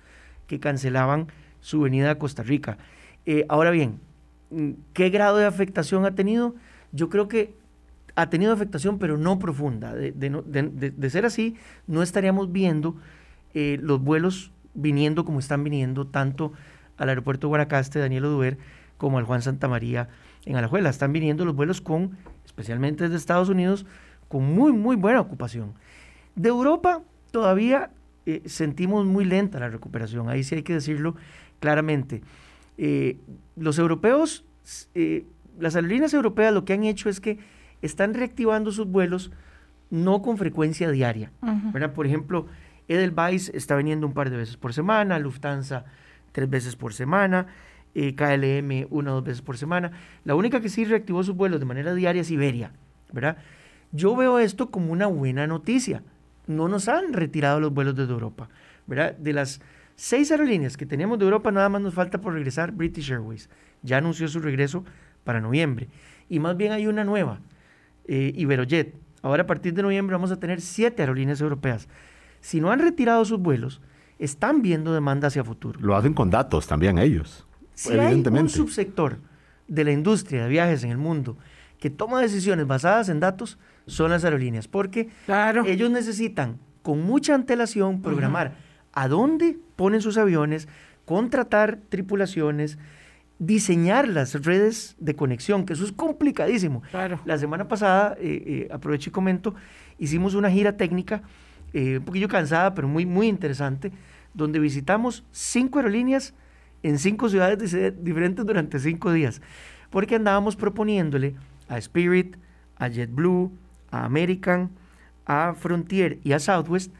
[0.46, 1.28] que cancelaban
[1.60, 2.78] su venida a Costa Rica.
[3.26, 4.00] Eh, ahora bien,
[4.92, 6.54] ¿qué grado de afectación ha tenido?
[6.92, 7.54] Yo creo que
[8.14, 9.94] ha tenido afectación, pero no profunda.
[9.94, 11.56] De, ser así,
[11.86, 12.96] no estaríamos viendo
[13.54, 16.52] eh, los vuelos viniendo como están viniendo tanto
[16.96, 18.58] al aeropuerto Guanacaste, Daniel Oduber,
[18.98, 20.08] como al Juan Santa María
[20.44, 20.90] en Alajuela.
[20.90, 23.86] Están viniendo los vuelos con, especialmente desde Estados Unidos,
[24.28, 25.74] con muy, muy buena ocupación.
[26.34, 27.90] De Europa todavía
[28.24, 31.16] eh, sentimos muy lenta la recuperación, ahí sí hay que decirlo
[31.58, 32.22] claramente.
[32.78, 33.18] Eh,
[33.56, 34.44] los europeos,
[34.94, 35.26] eh,
[35.58, 37.38] las aerolíneas europeas lo que han hecho es que
[37.82, 39.32] están reactivando sus vuelos
[39.90, 41.32] no con frecuencia diaria.
[41.94, 42.46] Por ejemplo,
[42.88, 45.84] Edelweiss está viniendo un par de veces por semana, Lufthansa
[46.30, 47.48] tres veces por semana,
[47.92, 49.92] KLM una o dos veces por semana.
[50.24, 52.72] La única que sí reactivó sus vuelos de manera diaria es Iberia,
[53.12, 53.36] ¿verdad?
[53.90, 56.02] Yo veo esto como una buena noticia.
[56.52, 58.48] No nos han retirado los vuelos desde Europa,
[58.86, 59.16] ¿verdad?
[59.16, 59.60] De las
[59.96, 63.48] seis aerolíneas que teníamos de Europa, nada más nos falta por regresar British Airways.
[63.82, 64.84] Ya anunció su regreso
[65.24, 65.88] para noviembre.
[66.28, 67.40] Y más bien hay una nueva,
[68.06, 68.94] eh, Iberojet.
[69.22, 71.88] Ahora a partir de noviembre vamos a tener siete aerolíneas europeas
[72.42, 73.80] si no han retirado sus vuelos,
[74.18, 75.80] están viendo demanda hacia futuro.
[75.80, 77.46] Lo hacen con datos también ellos.
[77.74, 78.38] Si evidentemente.
[78.38, 79.18] hay un subsector
[79.68, 81.38] de la industria de viajes en el mundo
[81.82, 85.08] que toma decisiones basadas en datos, son las aerolíneas, porque
[85.66, 88.54] ellos necesitan con mucha antelación programar
[88.92, 90.68] a dónde ponen sus aviones,
[91.06, 92.78] contratar tripulaciones,
[93.40, 96.84] diseñar las redes de conexión, que eso es complicadísimo.
[97.24, 99.56] La semana pasada, eh, eh, aprovecho y comento,
[99.98, 101.22] hicimos una gira técnica
[101.72, 103.90] eh, un poquillo cansada, pero muy, muy interesante,
[104.34, 106.32] donde visitamos cinco aerolíneas
[106.84, 107.58] en cinco ciudades
[108.04, 109.42] diferentes durante cinco días,
[109.90, 111.34] porque andábamos proponiéndole
[111.72, 112.36] a Spirit,
[112.76, 113.50] a JetBlue,
[113.90, 114.70] a American,
[115.24, 116.92] a Frontier y a Southwest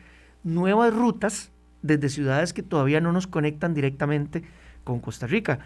[0.45, 4.43] nuevas rutas desde ciudades que todavía no nos conectan directamente
[4.85, 5.59] con Costa Rica.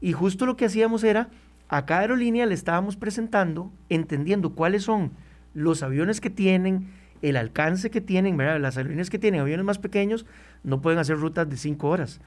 [0.00, 1.30] Y justo lo que hacíamos era,
[1.68, 5.12] a cada aerolínea le estábamos presentando, entendiendo cuáles son
[5.54, 6.88] los aviones que tienen,
[7.22, 8.60] el alcance que tienen, ¿verdad?
[8.60, 10.26] las aerolíneas que tienen aviones más pequeños
[10.64, 12.20] no pueden hacer rutas de cinco horas,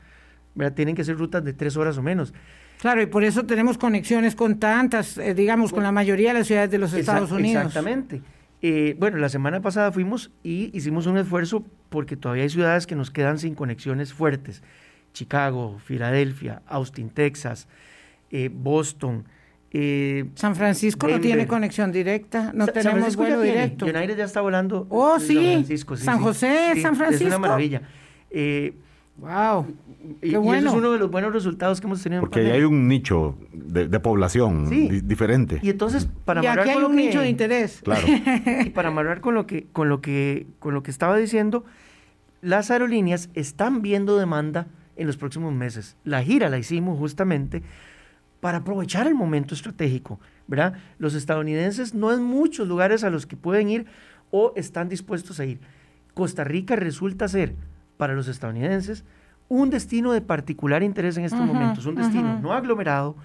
[0.55, 0.73] ¿verdad?
[0.73, 2.33] tienen que hacer rutas de tres horas o menos.
[2.83, 6.47] Claro, y por eso tenemos conexiones con tantas, eh, digamos, con la mayoría de las
[6.47, 7.67] ciudades de los Estados Unidos.
[7.67, 8.21] Exactamente.
[8.61, 12.95] Eh, bueno, la semana pasada fuimos y hicimos un esfuerzo porque todavía hay ciudades que
[12.95, 14.63] nos quedan sin conexiones fuertes.
[15.13, 17.69] Chicago, Filadelfia, Austin, Texas,
[18.29, 19.29] eh, Boston,
[19.71, 23.85] eh, San Francisco no tiene conexión directa, no tenemos vuelo directo.
[23.85, 24.87] United ya está volando.
[24.89, 25.35] Oh, sí.
[25.35, 27.23] San, Francisco, San José, San Francisco.
[27.23, 27.81] Es una maravilla.
[28.29, 28.73] Eh,
[29.17, 29.65] wow.
[30.21, 30.59] Qué bueno.
[30.59, 32.21] eso es uno de los buenos resultados que hemos tenido.
[32.21, 34.69] Porque ahí hay un nicho de, población
[35.07, 35.59] diferente.
[35.61, 37.81] Y entonces, para y aquí hay un nicho de interés.
[37.83, 38.05] Claro.
[38.65, 41.65] y para amarrar con lo que, con lo que, con lo que estaba diciendo,
[42.41, 45.97] las aerolíneas están viendo demanda en los próximos meses.
[46.03, 47.63] La gira la hicimos justamente
[48.39, 50.73] para aprovechar el momento estratégico, ¿verdad?
[50.97, 53.85] Los estadounidenses no en muchos lugares a los que pueden ir
[54.31, 55.61] o están dispuestos a ir.
[56.13, 57.55] Costa Rica resulta ser
[58.03, 59.05] para los estadounidenses
[59.47, 63.15] un destino de particular interés en estos momentos, un destino no aglomerado,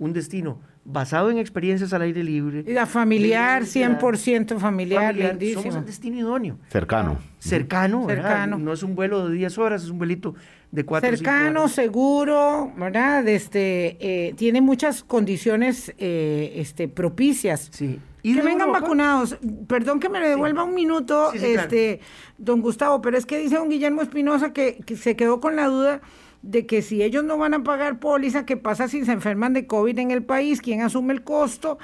[0.00, 2.64] un destino basado en experiencias al aire libre.
[2.66, 5.62] Y la familiar, 100% familiar, familiar, lindísimo.
[5.62, 6.58] Somos el destino idóneo.
[6.68, 7.16] Cercano.
[7.38, 8.24] Cercano, ¿verdad?
[8.24, 8.58] Cercano.
[8.58, 10.34] No es un vuelo de 10 horas, es un vuelito
[10.72, 11.72] de 4 Cercano, horas.
[11.72, 13.28] seguro, ¿verdad?
[13.28, 17.68] Este, eh, tiene muchas condiciones eh, este, propicias.
[17.70, 18.00] Sí.
[18.32, 18.80] Que vengan Europa?
[18.80, 19.36] vacunados.
[19.68, 21.62] Perdón que me le devuelva un minuto, Sí, sí, claro.
[21.62, 22.00] este,
[22.38, 25.66] don Gustavo, pero es que dice don Guillermo Espinosa que, que se quedó con la
[25.66, 26.00] duda
[26.42, 29.66] de que si ellos no van a pagar póliza, ¿qué pasa si se enferman de
[29.66, 30.60] COVID en el país?
[30.60, 31.78] ¿Quién asume el costo?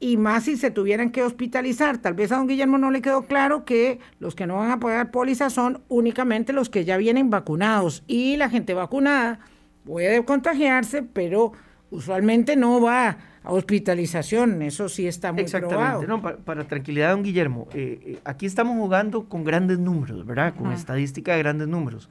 [0.00, 1.98] Y más si se tuvieran que hospitalizar.
[1.98, 4.80] Tal vez a don Guillermo no le quedó claro que los que no van a
[4.80, 8.04] pagar póliza son únicamente los que ya vienen vacunados.
[8.06, 9.38] Y la gente vacunada
[9.84, 11.52] puede contagiarse, pero
[11.90, 14.62] usualmente no va a hospitalización.
[14.62, 16.02] Eso sí está muy probado.
[16.02, 20.24] Exactamente, no, para, para tranquilidad, don Guillermo, eh, eh, aquí estamos jugando con grandes números,
[20.26, 20.54] ¿verdad?
[20.54, 22.08] Con estadística de grandes números.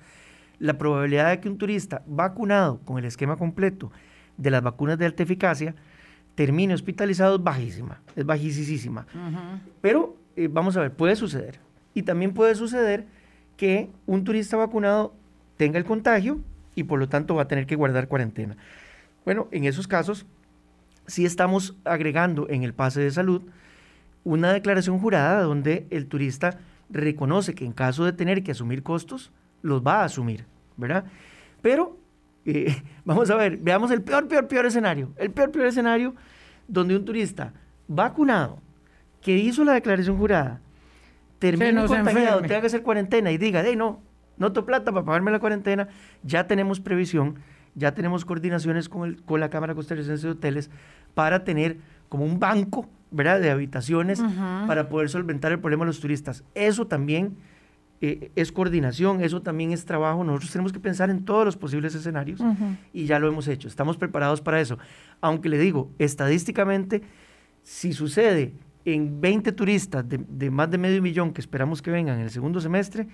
[0.60, 3.92] La probabilidad de que un turista vacunado con el esquema completo
[4.38, 5.76] de las vacunas de alta eficacia
[6.36, 9.06] termine hospitalizado es bajísima, es bajísima.
[9.82, 11.60] Pero eh, vamos a ver, puede suceder.
[11.94, 13.06] Y también puede suceder
[13.58, 15.14] que un turista vacunado
[15.58, 16.40] tenga el contagio
[16.76, 18.58] y por lo tanto va a tener que guardar cuarentena.
[19.24, 20.26] Bueno, en esos casos
[21.08, 23.44] sí estamos agregando en el pase de salud
[24.24, 29.32] una declaración jurada donde el turista reconoce que en caso de tener que asumir costos,
[29.62, 30.46] los va a asumir,
[30.78, 31.06] ¿verdad?
[31.62, 31.98] Pero
[32.46, 35.12] eh, vamos a ver, veamos el peor, peor, peor escenario.
[35.18, 36.16] El peor, peor escenario
[36.68, 37.54] donde un turista
[37.88, 38.60] vacunado
[39.22, 40.62] que hizo la declaración jurada
[41.40, 44.02] termine nos contagiado, tenga que hacer cuarentena y diga, hey, no,
[44.38, 45.88] no tengo plata para pagarme la cuarentena,
[46.24, 47.36] ya tenemos previsión,
[47.76, 50.70] ya tenemos coordinaciones con, el, con la Cámara Costarricense de Hoteles
[51.14, 51.78] para tener
[52.10, 54.22] como un banco, ¿verdad?, de habitaciones
[54.68, 56.44] para poder solventar el problema de los turistas.
[56.56, 57.38] Eso también
[58.02, 60.24] eh, es coordinación, eso también es trabajo.
[60.24, 62.42] Nosotros tenemos que pensar en todos los posibles escenarios
[62.94, 63.68] y ya lo hemos hecho.
[63.68, 64.78] Estamos preparados para eso.
[65.22, 67.02] Aunque le digo, estadísticamente,
[67.64, 68.54] si sucede
[68.86, 72.30] en 20 turistas de, de más de medio millón que esperamos que vengan en el
[72.30, 73.08] segundo semestre,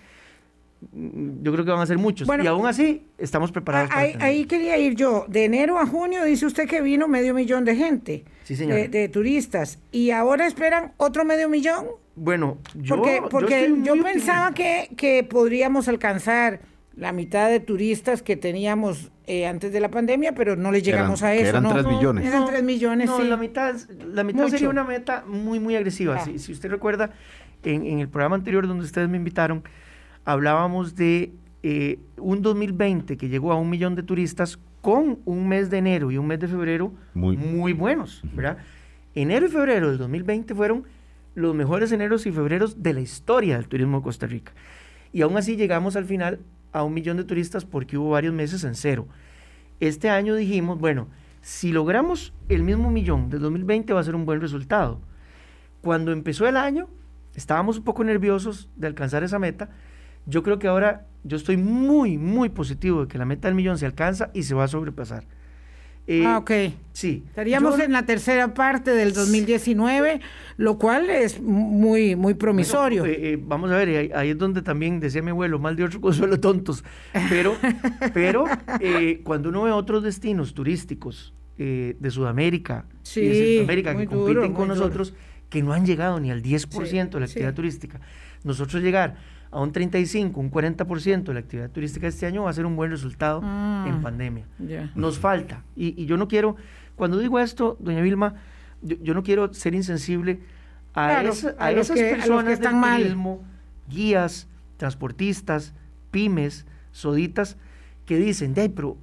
[0.92, 2.28] yo creo que van a ser muchos.
[2.28, 4.36] Bueno, y aún así, estamos preparados para Ahí, atenderlos.
[4.36, 5.26] ahí quería ir yo.
[5.28, 9.08] De enero a junio dice usted que vino medio millón de gente, Sí, de, de
[9.10, 11.86] turistas, y ahora esperan otro medio millón.
[12.16, 14.90] Bueno, yo, Porque, yo porque yo, muy pensaba optimista.
[14.90, 16.60] que, que podríamos alcanzar
[16.96, 21.22] la mitad de turistas que teníamos eh, antes de la pandemia, pero no le llegamos
[21.22, 21.50] Eran- a eso.
[21.50, 21.74] eran ¿no?
[21.74, 22.26] tres millones.
[22.28, 23.28] Eran tres millones, no, sí.
[23.28, 23.76] la mitad,
[24.14, 26.18] la mitad sería una meta muy, muy agresiva.
[26.20, 26.26] Ah.
[26.26, 27.12] Si, si usted recuerda,
[27.64, 29.64] en, en el programa anterior donde ustedes me invitaron,
[30.26, 35.70] hablábamos de eh, un 2020 que llegó a un millón de turistas con un mes
[35.70, 38.58] de enero y un mes de febrero Muy- muy, buenos, ¿verdad?
[39.14, 40.84] Enero y febrero del 2020 fueron
[41.36, 44.54] los mejores eneros y febreros de la historia del turismo de Costa Rica.
[45.14, 46.40] Y aún así llegamos al final
[46.72, 49.08] a un millón de turistas porque hubo varios meses en cero.
[49.80, 51.08] Este año dijimos, bueno,
[51.42, 55.00] si logramos el mismo millón de 2020 va a ser un buen resultado.
[55.82, 56.88] Cuando empezó el año,
[57.36, 59.70] estábamos un poco nerviosos de alcanzar esa meta.
[60.26, 63.78] Yo creo que ahora yo estoy muy, muy positivo de que la meta del millón
[63.78, 65.24] se alcanza y se va a sobrepasar.
[66.08, 66.52] Eh, Ah, ok.
[66.94, 67.24] Sí.
[67.28, 70.20] Estaríamos Yo- en la tercera parte del 2019,
[70.58, 73.04] lo cual es muy, muy promisorio.
[73.04, 75.60] Bueno, eh, eh, vamos a ver, y ahí, ahí es donde también decía mi abuelo,
[75.60, 76.84] mal de otro consuelo tontos.
[77.30, 77.56] Pero,
[78.16, 78.46] pero
[79.24, 84.54] cuando uno ve otros destinos turísticos de Sudamérica y Sí, de Centroamérica que duro, compiten
[84.54, 84.80] con duro.
[84.80, 85.14] nosotros,
[85.50, 87.56] que no han llegado ni al 10% de la actividad sí.
[87.56, 88.00] turística.
[88.44, 89.18] Nosotros llegar
[89.52, 92.76] a un 35, un 40% de la actividad turística este año va a ser un
[92.76, 93.88] buen resultado Mm.
[93.88, 94.46] en pandemia.
[94.60, 94.92] Ya.
[94.96, 95.64] Nos falta.
[95.76, 96.56] Y, y yo no quiero,
[96.96, 98.36] cuando digo esto, doña Vilma,
[98.82, 100.40] yo, yo no quiero ser insensible
[100.94, 103.40] a, Claro, esa- a a esas que- a los que personas están del mal.
[103.90, 105.74] guías, transportistas,
[106.12, 107.58] pymes, soditas,
[108.06, 108.98] que dicen, pero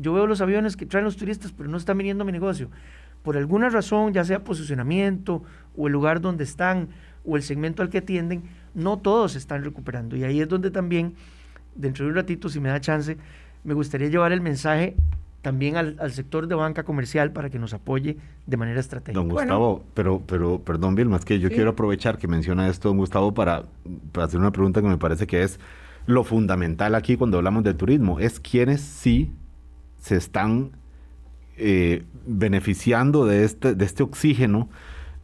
[0.00, 2.68] yo veo los aviones que traen los turistas, pero no están viniendo a mi negocio.
[3.22, 5.42] Por alguna razón, ya sea posicionamiento
[5.76, 6.88] o el lugar donde están
[7.24, 8.42] o el segmento al que atienden,
[8.74, 10.16] no todos se están recuperando.
[10.16, 11.14] Y ahí es donde también,
[11.74, 13.16] dentro de un ratito, si me da chance,
[13.64, 14.96] me gustaría llevar el mensaje
[15.42, 19.18] también al, al sector de banca comercial para que nos apoye de manera estratégica.
[19.18, 19.40] Don Bueno.
[19.58, 21.54] Gustavo, pero, pero, perdón, Vilma, es que yo Sí.
[21.54, 23.64] quiero aprovechar que menciona esto, don Gustavo, para,
[24.12, 25.58] para hacer una pregunta que me parece que es
[26.06, 29.30] lo fundamental aquí cuando hablamos de turismo, es quienes sí
[29.98, 30.72] se están
[31.56, 34.68] eh, beneficiando de este, de este oxígeno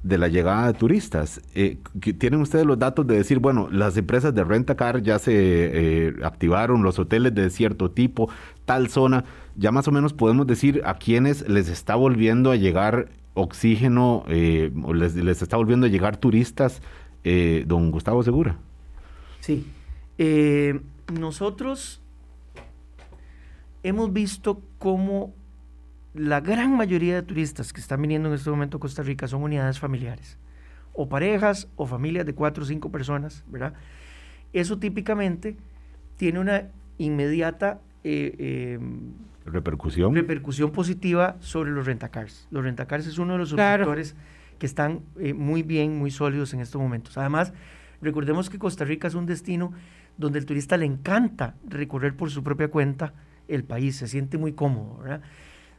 [0.07, 1.40] de la llegada de turistas.
[1.55, 1.79] Eh,
[2.19, 6.83] ¿Tienen ustedes los datos de decir, bueno, las empresas de renta-car ya se eh, activaron,
[6.83, 8.31] los hoteles de cierto tipo,
[8.64, 9.25] tal zona?
[9.57, 14.71] Ya más o menos podemos decir a quienes les está volviendo a llegar oxígeno, eh,
[14.85, 16.81] o les, les está volviendo a llegar turistas,
[17.66, 18.57] don Gustavo Segura.
[19.40, 19.66] Sí.
[21.12, 22.01] Nosotros
[23.83, 25.35] hemos visto cómo
[26.16, 29.42] la gran mayoría de turistas que están viniendo en este momento a Costa Rica son
[29.42, 30.38] unidades familiares,
[30.92, 33.74] o parejas o familias de cuatro o cinco personas, ¿verdad?
[34.52, 35.57] Eso típicamente
[36.16, 38.79] tiene una inmediata eh, eh,
[39.44, 40.14] repercusión.
[40.14, 42.48] repercusión positiva sobre los rentacars.
[42.50, 43.85] Los rentacars es uno de los Claro.
[43.85, 44.14] sectores
[44.59, 47.18] que están eh, muy bien, muy sólidos en estos momentos.
[47.18, 47.52] Además,
[48.00, 49.72] recordemos que Costa Rica es un destino
[50.16, 53.12] donde el turista le encanta recorrer por su propia cuenta
[53.48, 54.98] el país, se siente muy cómodo.
[55.02, 55.20] ¿verdad?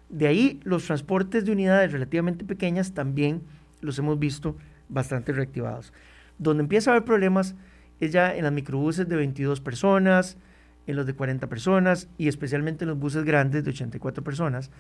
[0.10, 3.41] De ahí los transportes de unidades relativamente pequeñas también
[3.82, 4.56] los hemos visto
[4.89, 5.93] bastante reactivados.
[6.38, 7.56] Donde empieza a haber problemas
[8.00, 10.38] es ya en las microbuses de 22 personas,
[10.86, 14.72] en los de 40 personas y especialmente en los buses grandes de 84 personas,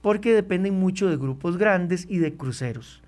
[0.00, 3.02] porque dependen mucho de grupos grandes y de cruceros.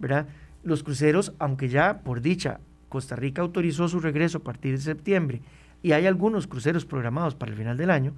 [0.00, 0.26] ¿verdad?
[0.64, 5.42] Los cruceros, aunque ya por dicha Costa Rica autorizó su regreso a partir de septiembre
[5.82, 8.14] y hay algunos cruceros programados para el final del año,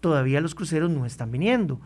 [0.00, 1.80] todavía los cruceros no están viniendo.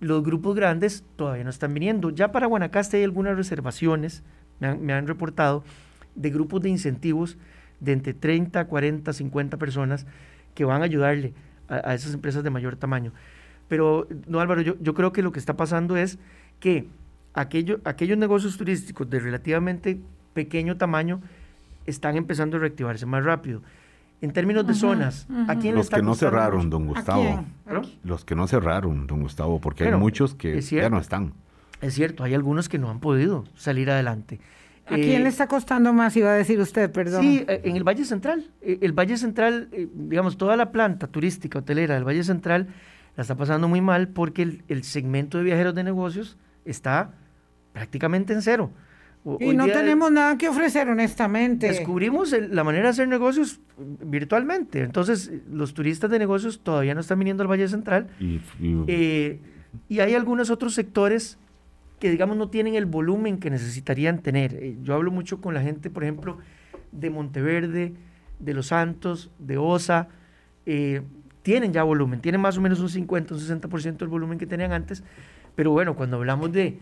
[0.00, 2.10] Los grupos grandes todavía no están viniendo.
[2.10, 4.22] Ya para Guanacaste hay algunas reservaciones,
[4.58, 5.62] me han, me han reportado,
[6.14, 7.38] de grupos de incentivos
[7.80, 10.06] de entre 30, 40, 50 personas
[10.54, 11.34] que van a ayudarle
[11.68, 13.12] a, a esas empresas de mayor tamaño.
[13.68, 16.18] Pero, no Álvaro, yo, yo creo que lo que está pasando es
[16.58, 16.88] que
[17.34, 20.00] aquello, aquellos negocios turísticos de relativamente
[20.34, 21.20] pequeño tamaño
[21.86, 23.62] están empezando a reactivarse más rápido.
[24.22, 26.68] En términos de zonas, ¿a quién le Los está que no cerraron, mucho?
[26.70, 27.44] don ¿A Gustavo.
[28.04, 30.90] Los que no cerraron, don Gustavo, porque hay muchos que es ya cierto.
[30.90, 31.32] no están.
[31.80, 34.38] Es cierto, hay algunos que no han podido salir adelante.
[34.86, 37.22] ¿A quién Eh, le está costando más, iba a decir usted, perdón?
[37.22, 38.50] Sí, eh, en el Valle Central.
[38.60, 42.66] Eh, El Valle Central, digamos, toda la planta turística hotelera del Valle Central
[43.16, 47.12] la está pasando muy mal porque el, el segmento de viajeros de negocios está
[47.72, 48.70] prácticamente en cero.
[49.38, 51.68] Y no tenemos nada que ofrecer, honestamente.
[51.68, 54.80] Descubrimos el- la manera de hacer negocios virtualmente.
[54.82, 58.08] Entonces, los turistas de negocios todavía no están viniendo al Valle Central.
[58.18, 59.38] Y, y- Eh,
[59.88, 61.38] y hay algunos otros sectores
[61.98, 64.54] que, digamos, no tienen el volumen que necesitarían tener.
[64.54, 66.38] Eh, yo hablo mucho con la gente, por ejemplo,
[66.92, 67.92] de Monteverde,
[68.38, 70.08] de Los Santos, de OSA.
[70.66, 71.02] eh,
[71.42, 74.72] tienen ya volumen, tienen más o menos un 50, un 60% del volumen que tenían
[74.72, 75.02] antes.
[75.56, 76.78] Pero bueno, cuando hablamos de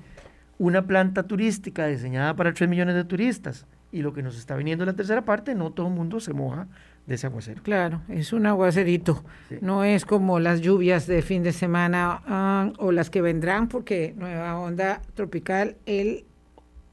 [0.58, 4.84] una planta turística diseñada para 3 millones de turistas y lo que nos está viniendo
[4.84, 6.66] en la tercera parte, no todo el mundo se moja
[7.06, 7.62] de ese aguacero.
[7.62, 9.24] Claro, es un aguacerito.
[9.48, 9.56] Sí.
[9.62, 14.12] No es como las lluvias de fin de semana ah, o las que vendrán, porque
[14.16, 16.24] nueva onda tropical el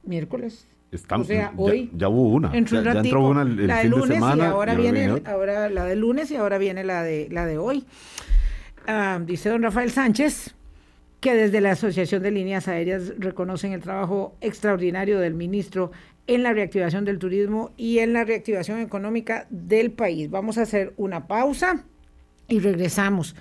[0.04, 0.68] miércoles.
[0.92, 2.56] están- o sea, ya- hoy ya, hubo una.
[2.56, 4.44] Entró ya, ya entró una el, el la de fin de lunes semana.
[4.44, 7.46] y ahora y viene el- ahora la de lunes y ahora viene la de la
[7.46, 7.86] de hoy.
[8.88, 10.56] Ah, dice don Rafael Sánchez
[11.26, 15.92] que desde la Asociación de Líneas Aéreas reconocen el trabajo extraordinario del ministro
[16.28, 20.30] en la reactivación del turismo y en la reactivación económica del país.
[20.30, 21.84] Vamos a hacer una pausa
[22.48, 23.36] y regresamos.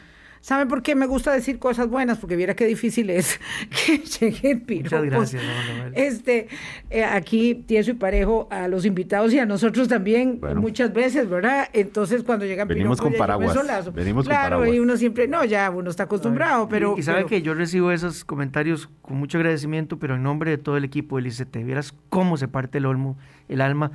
[0.44, 2.18] ¿Sabe por qué me gusta decir cosas buenas?
[2.18, 3.40] Porque viera qué difícil es
[3.87, 5.07] que lleguen piropos.
[5.07, 5.92] gracias, don Manuel.
[5.96, 6.48] Este,
[6.90, 10.61] eh, aquí tieso y parejo a los invitados y a nosotros también Bueno.
[10.61, 11.68] muchas veces, ¿verdad?
[11.72, 13.90] Entonces cuando llegan Venimos piropos, con paraguas, solazo.
[13.92, 14.76] venimos con claro, paraguas.
[14.76, 16.92] y uno siempre, no, ya uno está acostumbrado, pero...
[16.94, 20.50] Y, y sabe pero- que yo recibo esos comentarios con mucho agradecimiento, pero en nombre
[20.50, 21.57] de todo el equipo del ICT.
[21.64, 23.16] Vieras cómo se parte el olmo,
[23.48, 23.92] el alma,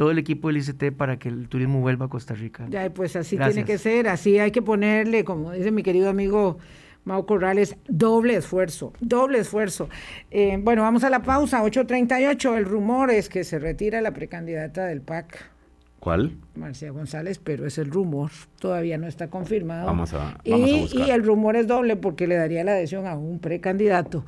[0.00, 2.64] todo el equipo del ICT para que el turismo vuelva a Costa Rica.
[2.70, 3.54] Ya, pues así Gracias.
[3.54, 6.56] tiene que ser, así hay que ponerle, como dice mi querido amigo
[7.04, 9.90] Mau Corrales, doble esfuerzo, doble esfuerzo.
[10.30, 14.86] Eh, bueno, vamos a la pausa, 8.38, el rumor es que se retira la precandidata
[14.86, 15.50] del PAC,
[15.98, 16.32] ¿Cuál?
[16.54, 19.84] Marcia González, pero es el rumor, todavía no está confirmado.
[19.84, 21.08] Vamos a- y, vamos a buscar.
[21.08, 24.24] y el rumor es doble porque le daría la adhesión a un precandidato.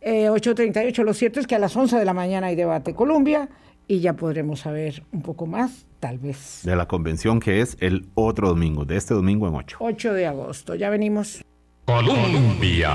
[0.00, 3.48] Eh, 8.38, lo cierto es que a las 11 de la mañana hay debate Colombia
[3.92, 6.62] y ya podremos saber un poco más, tal vez.
[6.64, 9.76] De la convención que es el otro domingo, de este domingo en 8.
[9.80, 11.44] 8 de agosto, ya venimos.
[11.84, 12.90] Colombia.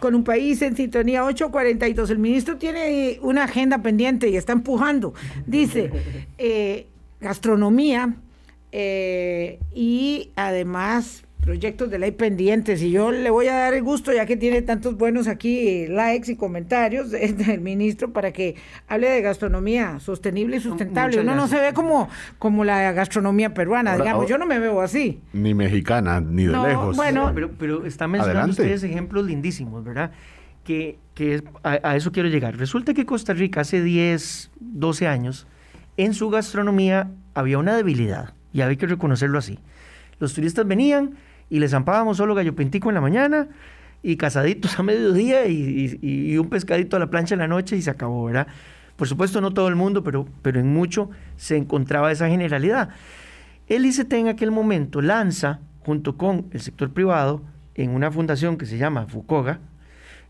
[0.00, 2.10] con un país en sintonía 842.
[2.10, 5.14] El ministro tiene una agenda pendiente y está empujando.
[5.46, 5.92] Dice,
[6.36, 6.88] eh,
[7.20, 8.16] gastronomía
[8.72, 12.80] eh, y además proyectos de ley pendientes.
[12.82, 16.30] Y yo le voy a dar el gusto, ya que tiene tantos buenos aquí likes
[16.30, 18.54] y comentarios de- del ministro, para que
[18.88, 21.16] hable de gastronomía sostenible y sustentable.
[21.18, 24.22] Muchas Uno no se ve como, como la gastronomía peruana, Ahora, digamos.
[24.22, 25.20] ahora- Yo no me veo así.
[25.32, 26.96] Ni mexicana, ni de No, lejos.
[26.96, 28.62] bueno, Pero, pero están mencionando Adelante.
[28.62, 30.12] ustedes ejemplos lindísimos, ¿verdad?
[30.62, 32.56] Que, que es- a, a eso quiero llegar.
[32.56, 35.48] Resulta que Costa Rica hace 10, 12 años,
[35.96, 39.58] en su gastronomía había una debilidad, y había que reconocerlo así.
[40.20, 41.16] Los turistas venían
[41.52, 43.46] y les zampábamos solo gallo pintico en la mañana
[44.02, 47.90] y casaditos a mediodía y un pescadito a la plancha en la noche y se
[47.90, 48.46] acabó, ¿verdad?
[48.96, 52.88] Por supuesto no todo el mundo, pero, pero en mucho se encontraba esa generalidad.
[53.68, 57.42] El ICT en aquel momento lanza, junto con el sector privado,
[57.74, 59.60] en una fundación que se llama FUCOGA,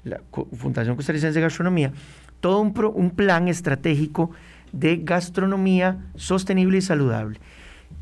[0.03, 0.21] la
[0.57, 1.93] Fundación Costarricense de Gastronomía,
[2.41, 4.33] todo un, un plan estratégico
[4.73, 7.39] de gastronomía sostenible y saludable.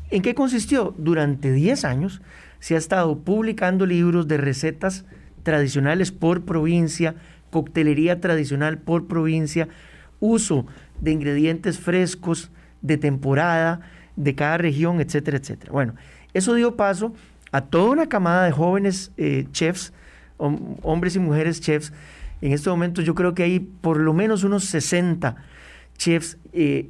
[0.09, 0.95] ¿En qué consistió?
[0.97, 2.21] Durante 10 años
[2.61, 5.03] se ha estado publicando libros de recetas
[5.43, 7.15] tradicionales por provincia,
[7.49, 9.67] coctelería tradicional por provincia,
[10.19, 10.67] uso
[11.01, 12.51] de ingredientes frescos
[12.81, 13.81] de temporada
[14.15, 15.71] de cada región, etcétera, etcétera.
[15.71, 15.95] Bueno,
[16.33, 17.13] eso dio paso
[17.51, 19.91] a toda una camada de jóvenes eh, chefs,
[20.37, 21.91] hombres y mujeres chefs.
[22.41, 25.35] En este momento yo creo que hay por lo menos unos 60
[25.97, 26.89] chefs eh,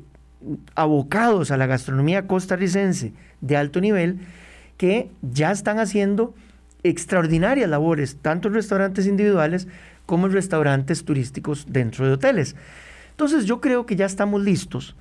[0.75, 4.19] abocados a la gastronomía costarricense de alto nivel
[4.81, 6.33] que ya están haciendo
[6.81, 9.67] extraordinarias labores, tanto en restaurantes individuales
[10.07, 12.55] como en restaurantes turísticos dentro de hoteles.
[13.11, 14.95] Entonces yo creo que ya estamos listos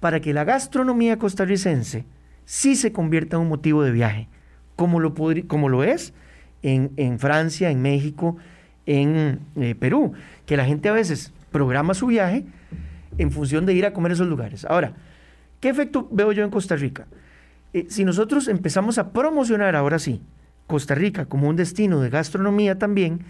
[0.00, 2.04] para que la gastronomía costarricense
[2.44, 4.28] sí se convierta en un motivo de viaje,
[4.76, 5.14] como lo,
[5.46, 6.12] como lo es
[6.62, 8.36] en, Francia, en México,
[8.84, 10.12] en eh, Perú,
[10.44, 12.44] que la gente a veces programa su viaje
[13.16, 14.66] en función de ir a comer esos lugares.
[14.66, 14.92] Ahora,
[15.58, 17.06] ¿qué efecto veo yo en Costa Rica?
[17.72, 20.20] Eh, si nosotros empezamos a promocionar ahora sí
[20.66, 23.20] Costa Rica como un destino de gastronomía también,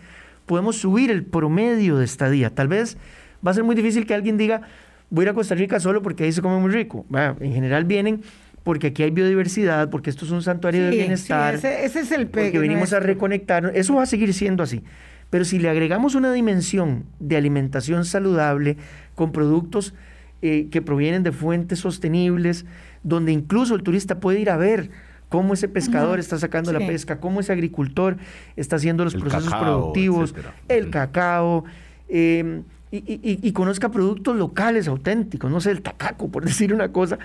[0.46, 2.50] podemos subir el promedio de estadía.
[2.50, 2.96] Tal vez
[3.44, 4.62] va a ser muy difícil que alguien diga,
[5.10, 7.06] voy a ir a Costa Rica solo porque ahí se come muy rico.
[7.40, 8.22] en general vienen
[8.64, 11.54] porque aquí hay biodiversidad, porque esto es un santuario de bienestar.
[11.54, 13.72] ese, es el Porque venimos a reconectar.
[13.74, 14.84] Eso va a seguir siendo así.
[15.30, 18.76] Pero si le agregamos una dimensión de alimentación saludable
[19.14, 19.94] con productos
[20.42, 22.66] eh, que provienen de fuentes sostenibles,
[23.02, 24.90] donde incluso el turista puede ir a ver
[25.28, 28.18] cómo ese pescador está sacando la pesca, cómo ese agricultor
[28.54, 30.34] está haciendo los procesos productivos,
[30.68, 31.64] el cacao,
[32.08, 37.18] em, y, conozca productos locales auténticos, no sé, el tacaco, por decir una cosa.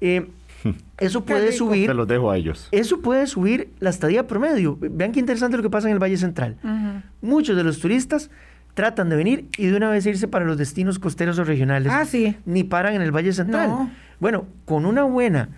[0.00, 0.26] Em,
[0.98, 1.86] eso puede subir.
[1.86, 2.68] Se los dejo a ellos.
[2.72, 4.76] Eso puede subir la estadía promedio.
[4.80, 6.56] Vean qué interesante lo que pasa en el Valle Central.
[7.22, 8.30] Muchos de los turistas
[8.74, 11.92] tratan de venir y de una vez irse para los destinos costeros o regionales.
[11.92, 12.36] Ah, sí.
[12.44, 13.90] Ni paran en el Valle Central.
[14.24, 15.50] Bueno, con una buena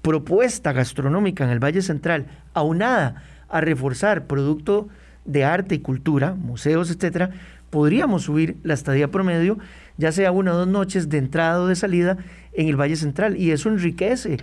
[0.00, 4.88] propuesta gastronómica en el Valle Central, aunada a reforzar producto
[5.24, 7.30] de arte y cultura, museos, etcétera,
[7.70, 9.58] podríamos subir la estadía promedio,
[9.96, 12.16] ya sea una o dos noches de entrada o de salida
[12.52, 13.36] en el Valle Central.
[13.36, 14.36] Y eso enriquece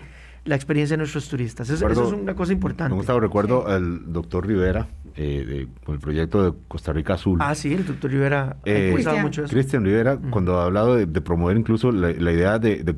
[0.44, 1.70] la experiencia de nuestros turistas.
[1.70, 2.92] Eso, es una cosa importante.
[2.92, 7.38] Me gusta, recuerdo al doctor Rivera, eh, con el proyecto de Costa Rica Azul.
[7.42, 9.54] Ah, sí, el doctor Rivera ha eh, mucho eso.
[9.54, 12.96] Cristian Rivera, cuando ha hablado de, promover incluso la, idea de,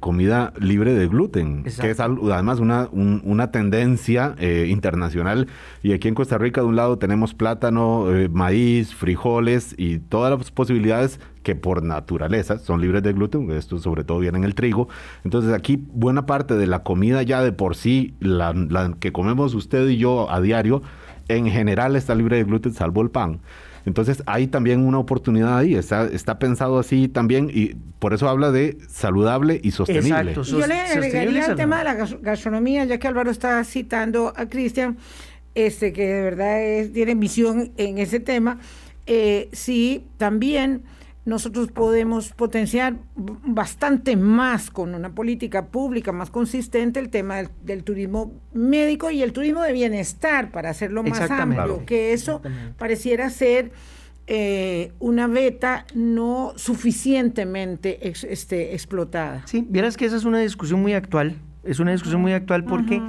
[0.00, 5.48] comida libre de gluten, que es además una, una tendencia eh, internacional.
[5.82, 10.50] Y aquí en Costa Rica, de un lado, tenemos plátano, maíz, frijoles y todas las
[10.50, 14.88] posibilidades que por naturaleza son libres de gluten, esto sobre todo viene en el trigo.
[15.22, 19.54] Entonces aquí buena parte de la comida ya de por sí, la, la que comemos
[19.54, 20.82] usted y yo a diario,
[21.28, 23.40] en general está libre de gluten, salvo el pan.
[23.86, 28.50] Entonces hay también una oportunidad ahí, está, está pensado así también y por eso habla
[28.50, 30.32] de saludable y sostenible.
[30.32, 34.46] Exacto, Yo le agregaría el tema de la gastronomía, ya que Álvaro está citando a
[34.48, 34.96] Cristian,
[35.54, 38.58] este, que de verdad es, tiene visión en ese tema.
[39.06, 40.82] Eh, sí, también
[41.24, 48.32] nosotros podemos potenciar bastante más con una política pública más consistente el tema del, turismo
[48.52, 52.42] médico y el turismo de bienestar para hacerlo más amplio, que eso
[52.76, 53.72] pareciera ser
[54.26, 59.46] eh, una beta no suficientemente este, explotada.
[59.46, 63.02] Sí, vieras que esa es una discusión muy actual, es una discusión muy actual porque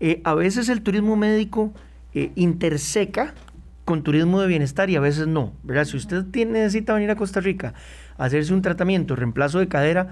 [0.00, 1.72] eh, a veces el turismo médico
[2.14, 3.34] eh, interseca
[3.92, 5.84] con turismo de bienestar y a veces no, ¿verdad?
[5.84, 7.74] Si usted tiene, necesita venir a Costa Rica
[8.16, 10.08] a hacerse un tratamiento, reemplazo de cadera,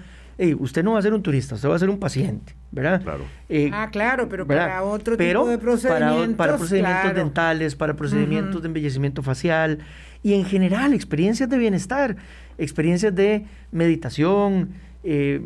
[0.58, 3.00] usted no va a ser un turista, usted va a ser un paciente, ¿verdad?
[3.00, 3.24] Claro.
[3.48, 6.36] Eh, ah, claro, pero para otro tipo de procedimientos.
[6.36, 9.78] Para, procedimientos dentales, para procedimientos de embellecimiento facial
[10.22, 12.16] y en general experiencias de bienestar,
[12.58, 14.74] experiencias de meditación,
[15.04, 15.40] eh,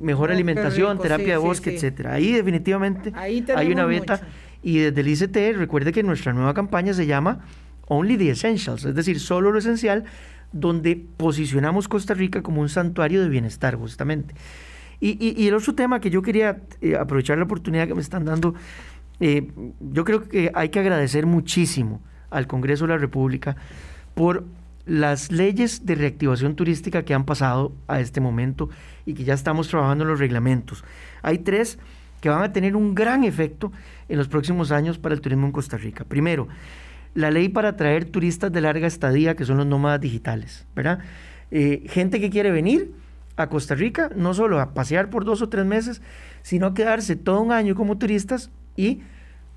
[0.00, 2.12] mejor oh, alimentación, terapia de bosque, etcétera.
[2.12, 4.20] Ahí definitivamente hay una beta.
[4.62, 7.40] Y desde el ICT, recuerde que nuestra nueva campaña se llama
[7.92, 10.04] Only the Essentials, es decir, solo lo esencial,
[10.52, 14.34] donde posicionamos Costa Rica como un santuario de bienestar, justamente.
[15.00, 18.54] Y, el otro tema que yo quería eh, aprovechar la oportunidad que me están dando,
[19.18, 23.56] eh, yo creo que hay que agradecer muchísimo al Congreso de la República
[24.14, 24.44] por
[24.86, 28.68] las leyes de reactivación turística que han pasado a este momento
[29.04, 30.84] y que ya estamos trabajando en los reglamentos.
[31.22, 31.78] Hay tres
[32.20, 33.72] que van a tener un gran efecto
[34.08, 36.04] en los próximos años para el turismo en Costa Rica.
[36.04, 36.46] Primero,
[37.14, 41.00] la ley para atraer turistas de larga estadía, que son los nómadas digitales, ¿verdad?
[41.50, 42.92] Eh, gente que quiere venir
[43.36, 46.02] a Costa Rica, no solo a pasear por dos o tres meses,
[46.42, 49.00] sino a quedarse todo un año como turistas y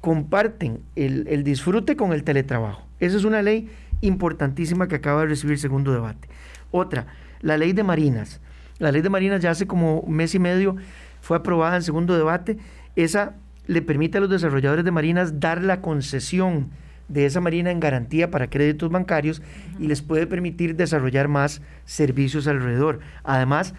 [0.01, 2.87] comparten el, disfrute con el teletrabajo.
[2.99, 3.69] Esa es una ley
[4.01, 6.27] importantísima que acaba de recibir segundo debate.
[6.71, 7.07] Otra,
[7.41, 8.41] la ley de marinas.
[8.79, 10.75] La ley de marinas ya hace como un mes y medio
[11.21, 12.57] fue aprobada en segundo debate.
[12.95, 13.35] Esa
[13.65, 16.71] le permite a los desarrolladores de marinas dar la concesión
[17.13, 19.41] de esa marina en garantía para créditos bancarios
[19.79, 22.99] y les puede permitir desarrollar más servicios alrededor.
[23.23, 23.73] Además,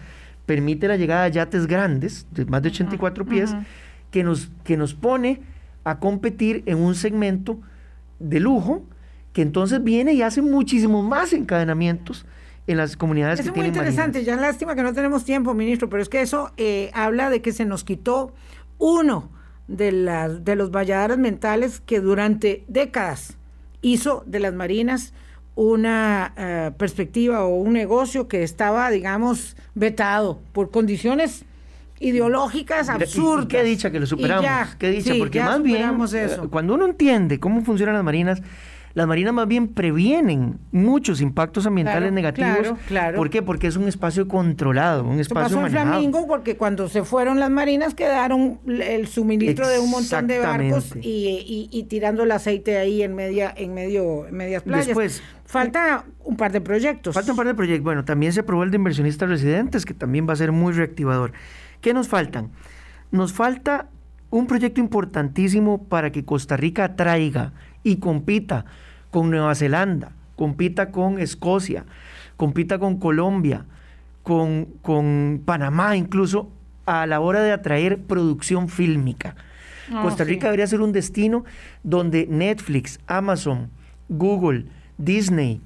[0.45, 3.55] permite la llegada de yates grandes, de más de 84 pies,
[4.11, 5.41] que, nos, que nos pone
[5.83, 7.59] a competir en un segmento
[8.19, 8.83] de lujo
[9.33, 12.25] que entonces viene y hace muchísimos más encadenamientos
[12.67, 15.53] en las comunidades es que tienen Es muy interesante, ya lástima que no tenemos tiempo,
[15.53, 18.33] ministro, pero es que eso eh, habla de que se nos quitó
[18.77, 19.29] uno
[19.67, 23.37] de, las, de los valladares mentales que durante décadas
[23.81, 25.13] hizo de las marinas
[25.55, 31.45] una eh, perspectiva o un negocio que estaba, digamos, vetado por condiciones
[31.99, 33.47] ideológicas absurdas.
[33.47, 34.75] qué dicha que lo superamos.
[34.77, 36.17] qué dicha, porque más bien, eso.
[36.43, 38.41] Eh, cuando uno entiende cómo funcionan las marinas,
[38.95, 42.57] las marinas más bien previenen muchos impactos ambientales negativos.
[42.59, 43.17] Claro, claro.
[43.17, 43.41] ¿Por qué?
[43.41, 47.49] Porque es un espacio controlado, un espacio pasó en Flamingo porque cuando se fueron las
[47.49, 53.13] marinas quedaron el suministro de un montón de barcos y, tirando el aceite ahí en
[53.15, 54.87] media en medio en medias playas.
[54.87, 57.13] Después, Falta un par de proyectos.
[57.13, 57.83] Falta un par de proyectos.
[57.83, 61.33] Bueno, también se aprobó el de inversionistas residentes, que también va a ser muy reactivador.
[61.81, 62.49] ¿Qué nos faltan?
[63.11, 63.89] Nos falta
[64.31, 68.65] un proyecto importantísimo para que Costa Rica atraiga y compita
[69.15, 71.85] con Nueva Zelanda, compita con Escocia,
[72.35, 73.63] compita con Colombia,
[74.23, 76.51] con, con Panamá incluso,
[76.85, 79.37] a la hora de atraer producción fílmica.
[79.89, 81.45] Ah, Costa Rica debería ser un destino
[81.81, 83.69] donde Netflix, Amazon,
[84.09, 84.65] Google,
[84.97, 85.61] Disney,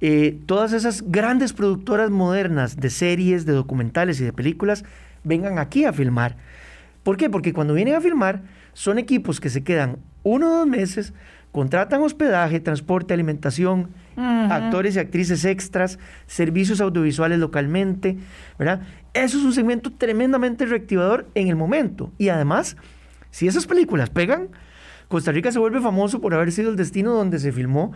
[0.00, 4.84] eh, todas esas grandes productoras modernas de series, de documentales y de películas
[5.22, 6.34] vengan aquí a filmar.
[7.04, 7.30] ¿Por qué?
[7.30, 8.42] Porque cuando vienen a filmar
[8.72, 11.12] son equipos que se quedan uno o dos meses
[11.52, 18.16] contratan hospedaje, transporte, alimentación, actores y actrices extras, servicios audiovisuales localmente,
[18.58, 18.82] ¿verdad?
[19.14, 22.12] Eso es un segmento tremendamente reactivador en el momento.
[22.18, 22.76] Y además,
[23.30, 24.48] si esas películas pegan,
[25.08, 27.92] Costa Rica se vuelve famoso por haber sido el destino donde se filmó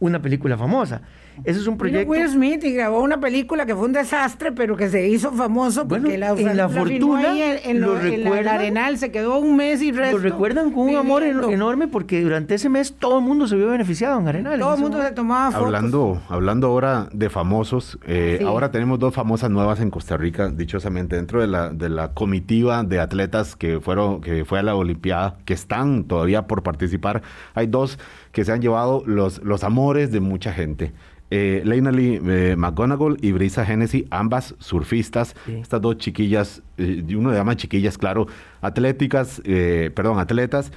[0.00, 1.02] una película famosa.
[1.42, 2.10] Ese es un proyecto.
[2.10, 5.88] Will Smith y grabó una película que fue un desastre, pero que se hizo famoso
[5.88, 7.34] porque la, en la, fortuna
[7.64, 10.18] en, lo, Arenal se quedó un mes y resto.
[10.18, 13.68] Lo recuerdan con un amor enorme porque durante ese mes todo el mundo se vio
[13.68, 14.60] beneficiado en Arenal.
[14.60, 15.66] Todo el mundo se tomaba fotos.
[15.66, 21.16] Hablando, hablando ahora de famosos, eh, ahora tenemos dos famosas nuevas en Costa Rica, dichosamente
[21.16, 25.36] dentro de la, de la comitiva de atletas que fueron que fue a la Olimpiada,
[25.44, 27.22] que están todavía por participar.
[27.54, 27.98] Hay dos
[28.34, 30.92] que se han llevado los, los amores de mucha gente
[31.30, 37.30] eh, Leina Lee eh, McGonagall y Brisa Hennessy, ambas surfistas, estas dos chiquillas, eh, uno
[37.30, 38.26] le llama chiquillas, claro,
[38.60, 40.70] atléticas, eh, perdón, atletas,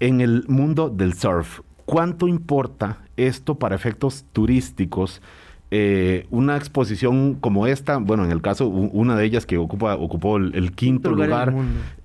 [0.00, 1.60] en el mundo del surf.
[1.84, 5.22] ¿Cuánto importa esto para efectos turísticos?
[5.70, 10.38] Eh, una exposición como esta, bueno, en el caso, una de ellas que ocupa, ocupó
[10.38, 11.52] el, quinto lugar,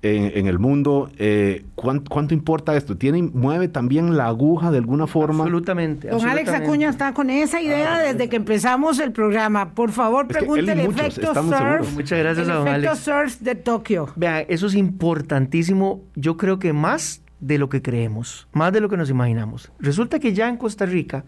[0.02, 2.98] en el mundo, eh, ¿cuánto, importa esto?
[2.98, 5.44] ¿Tiene, ¿Mueve también la aguja de alguna forma?
[5.44, 6.08] Absolutamente.
[6.08, 9.70] Don Alex Acuña está con esa idea ah, desde que empezamos el programa.
[9.70, 11.94] Por favor, pregúntele el efecto surf.
[11.94, 14.08] Muchas gracias el efecto surf de Tokio.
[14.16, 16.02] Vea, eso es importantísimo.
[16.16, 19.72] Yo creo que más de lo que creemos, más de lo que nos imaginamos.
[19.78, 21.24] Resulta que ya en Costa Rica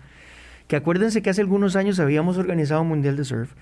[0.69, 3.53] que acuérdense que hace algunos años habíamos organizado un Mundial de Surf.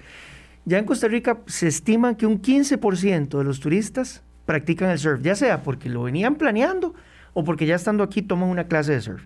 [0.64, 5.20] Ya en Costa Rica se estima que un 15% de los turistas practican el surf,
[5.22, 6.94] ya sea porque lo venían planeando
[7.34, 9.24] o porque ya estando aquí toman una clase de surf.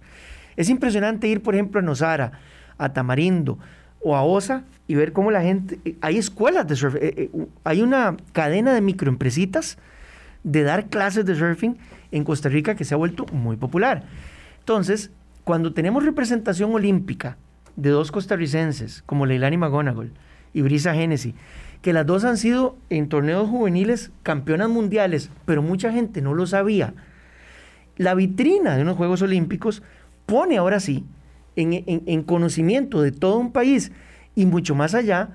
[0.56, 2.32] Es impresionante ir, por ejemplo, a Nosara,
[2.76, 3.58] a Tamarindo
[4.00, 5.78] o a Osa y ver cómo la gente...
[5.84, 7.30] Eh, hay escuelas de surf, eh, eh,
[7.62, 9.78] hay una cadena de microempresitas
[10.42, 11.76] de dar clases de surfing
[12.10, 14.04] en Costa Rica que se ha vuelto muy popular.
[14.60, 15.12] Entonces,
[15.44, 17.36] cuando tenemos representación olímpica
[17.78, 20.12] de dos costarricenses, como Leilani McGonagall
[20.52, 21.34] y Brisa Hennessy,
[21.80, 26.46] que las dos han sido en torneos juveniles campeonas mundiales, pero mucha gente no lo
[26.46, 26.94] sabía.
[27.96, 29.84] La vitrina de unos Juegos Olímpicos
[30.26, 31.06] pone ahora sí
[31.54, 33.92] en, conocimiento de todo un país
[34.34, 35.30] y mucho más allá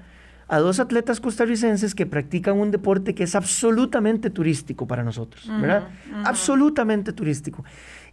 [0.50, 5.88] a dos atletas costarricenses que practican un deporte que es absolutamente turístico para nosotros, ¿verdad?
[6.26, 7.64] Absolutamente turístico.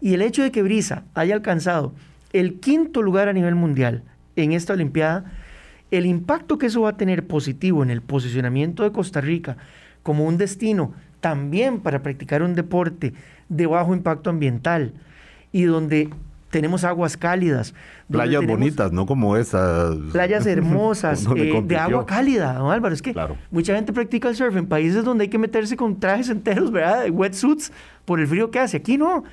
[0.00, 1.94] Y el hecho de que Brisa haya alcanzado
[2.32, 4.04] el quinto lugar a nivel mundial
[4.36, 5.32] en esta Olimpiada,
[5.90, 9.56] el impacto que eso va a tener positivo en el posicionamiento de Costa Rica
[10.02, 13.12] como un destino también para practicar un deporte
[13.48, 14.94] de bajo impacto ambiental
[15.52, 16.10] y donde
[16.50, 17.74] tenemos aguas cálidas.
[18.10, 19.96] Playas bonitas, no como esas.
[20.12, 22.94] Playas hermosas, eh, de agua cálida, don Álvaro.
[22.94, 23.14] Es que
[23.50, 27.04] mucha gente practica el surf en países donde hay que meterse con trajes enteros, ¿verdad?
[27.04, 27.72] De wetsuits
[28.04, 28.78] por el frío que hace.
[28.78, 29.24] Aquí no.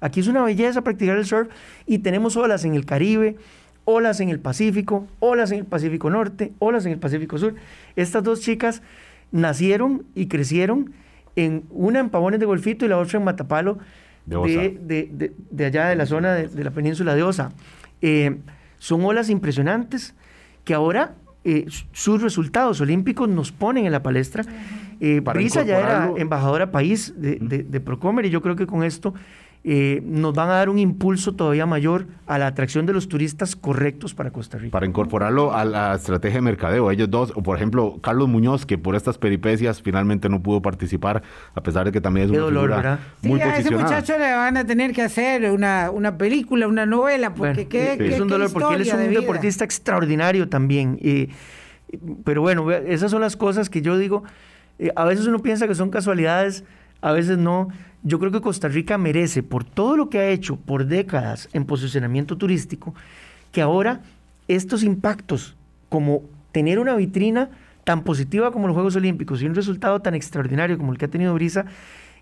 [0.00, 1.48] Aquí es una belleza practicar el surf
[1.86, 3.36] y tenemos olas en el Caribe,
[3.86, 7.54] olas en el Pacífico, olas en el Pacífico Norte, olas en el Pacífico Sur.
[7.94, 8.82] Estas dos chicas
[9.32, 10.92] nacieron y crecieron
[11.36, 13.78] en una en Pavones de Golfito y la otra en Matapalo,
[14.26, 17.52] de, de, allá de la zona de, la península de Osa.
[18.02, 18.38] Eh,
[18.78, 20.14] son olas impresionantes
[20.64, 21.14] que ahora
[21.44, 24.44] eh, sus resultados olímpicos nos ponen en la palestra.
[24.98, 29.14] Eh, Brisa ya era embajadora país de, de, Procomer y yo creo que con esto
[29.68, 33.56] eh, nos van a dar un impulso todavía mayor a la atracción de los turistas
[33.56, 34.70] correctos para Costa Rica.
[34.70, 38.78] Para incorporarlo a la estrategia de mercadeo, ellos dos, o por ejemplo, Carlos Muñoz, que
[38.78, 42.70] por estas peripecias finalmente no pudo participar, a pesar de que también es una dolor,
[42.70, 46.68] figura muy sí, a ese muchacho le van a tener que hacer una, una película,
[46.68, 50.96] una novela, porque qué, es un dolor, porque él es un deportista extraordinario también.
[52.22, 54.22] pero bueno, esas son las cosas que yo digo,
[54.78, 56.62] eh, a veces uno piensa que son casualidades,
[57.00, 57.66] a veces no.
[58.02, 61.64] Yo creo que Costa Rica merece, por todo lo que ha hecho por décadas en
[61.64, 62.94] posicionamiento turístico,
[63.52, 64.02] que ahora
[64.48, 65.56] estos impactos,
[65.88, 66.22] como
[66.52, 67.50] tener una vitrina
[67.84, 71.08] tan positiva como los Juegos Olímpicos y un resultado tan extraordinario como el que ha
[71.08, 71.66] tenido Brisa,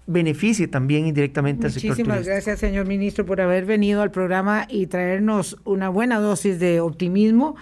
[0.07, 4.87] beneficie también indirectamente al sector Muchísimas gracias, señor ministro, por haber venido al programa y
[4.87, 7.57] traernos una buena dosis de optimismo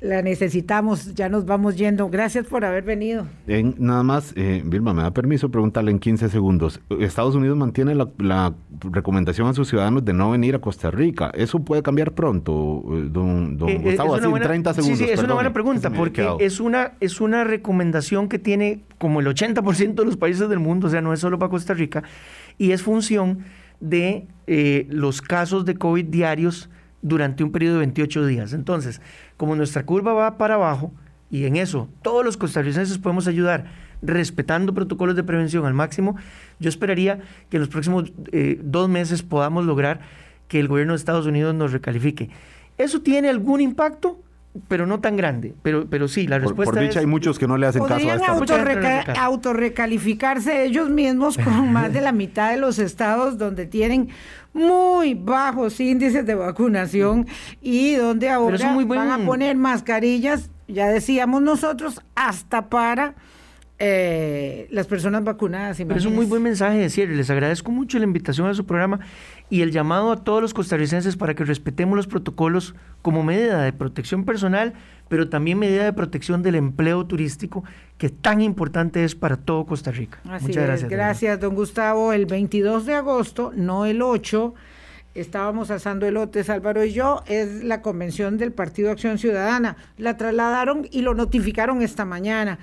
[0.00, 2.08] la necesitamos, ya nos vamos yendo.
[2.10, 3.26] Gracias por haber venido.
[3.46, 6.80] En, nada más, eh, Vilma, me da permiso preguntarle en 15 segundos.
[7.00, 8.54] Estados Unidos mantiene la,
[8.90, 11.30] recomendación a sus ciudadanos de no venir a Costa Rica.
[11.34, 14.14] ¿Eso puede cambiar pronto, eh, don, don eh, Gustavo?
[14.16, 14.98] Así en 30 segundos.
[14.98, 19.20] Sí, sí, es una buena pregunta, porque es una, es una recomendación que tiene como
[19.20, 22.02] el 80% de los países del mundo, o sea, no es solo para Costa Rica,
[22.58, 23.44] y es función
[23.80, 24.26] de
[24.88, 26.68] los casos de COVID diarios
[27.06, 28.52] durante un periodo de 28 días.
[28.52, 29.00] Entonces,
[29.36, 30.92] como nuestra curva va para abajo,
[31.30, 33.66] y en eso todos los costarricenses podemos ayudar
[34.02, 36.16] respetando protocolos de prevención al máximo,
[36.58, 40.00] yo esperaría que en los próximos eh, dos meses podamos lograr
[40.48, 42.30] que el gobierno de Estados Unidos nos recalifique.
[42.76, 44.20] ¿Eso tiene algún impacto?
[44.68, 45.54] Pero no tan grande.
[45.62, 48.10] Pero, pero sí, la respuesta por, por dicha, hay muchos que no le hacen caso
[48.10, 54.08] a esta autorrecalificarse ellos mismos con más de la mitad de los estados donde tienen
[54.52, 57.26] muy bajos índices de vacunación
[57.60, 63.14] y donde ahora van a poner mascarillas, ya decíamos nosotros, hasta para
[63.78, 65.76] eh, las personas vacunadas.
[65.76, 67.14] Pero es un muy buen mensaje de cierre.
[67.14, 69.00] Les agradezco mucho la invitación a su programa
[69.50, 73.72] y el llamado a todos los costarricenses para que respetemos los protocolos como medida de
[73.72, 74.72] protección personal,
[75.08, 77.64] pero también medida de protección del empleo turístico,
[77.98, 80.20] que tan importante es para todo Costa Rica.
[80.24, 80.90] Muchas gracias.
[80.90, 82.12] Gracias, don Gustavo.
[82.12, 84.54] El 22 de agosto, no el 8
[85.14, 89.76] estábamos asando elotes, Álvaro y yo, es la convención del Partido Acción Ciudadana.
[89.96, 92.58] La trasladaron y lo notificaron esta mañana.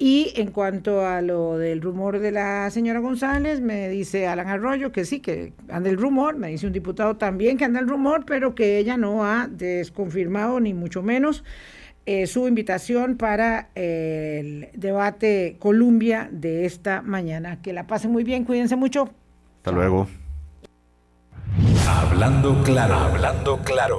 [0.00, 4.92] Y en cuanto a lo del rumor de la señora González, me dice Alan Arroyo
[4.92, 8.24] que sí, que anda el rumor, me dice un diputado también que anda el rumor,
[8.24, 11.42] pero que ella no ha desconfirmado ni mucho menos
[12.06, 17.60] eh, su invitación para el debate Columbia de esta mañana.
[17.60, 19.10] Que la pasen muy bien, cuídense mucho.
[19.58, 20.06] Hasta luego.
[21.88, 23.96] Hablando claro, hablando claro.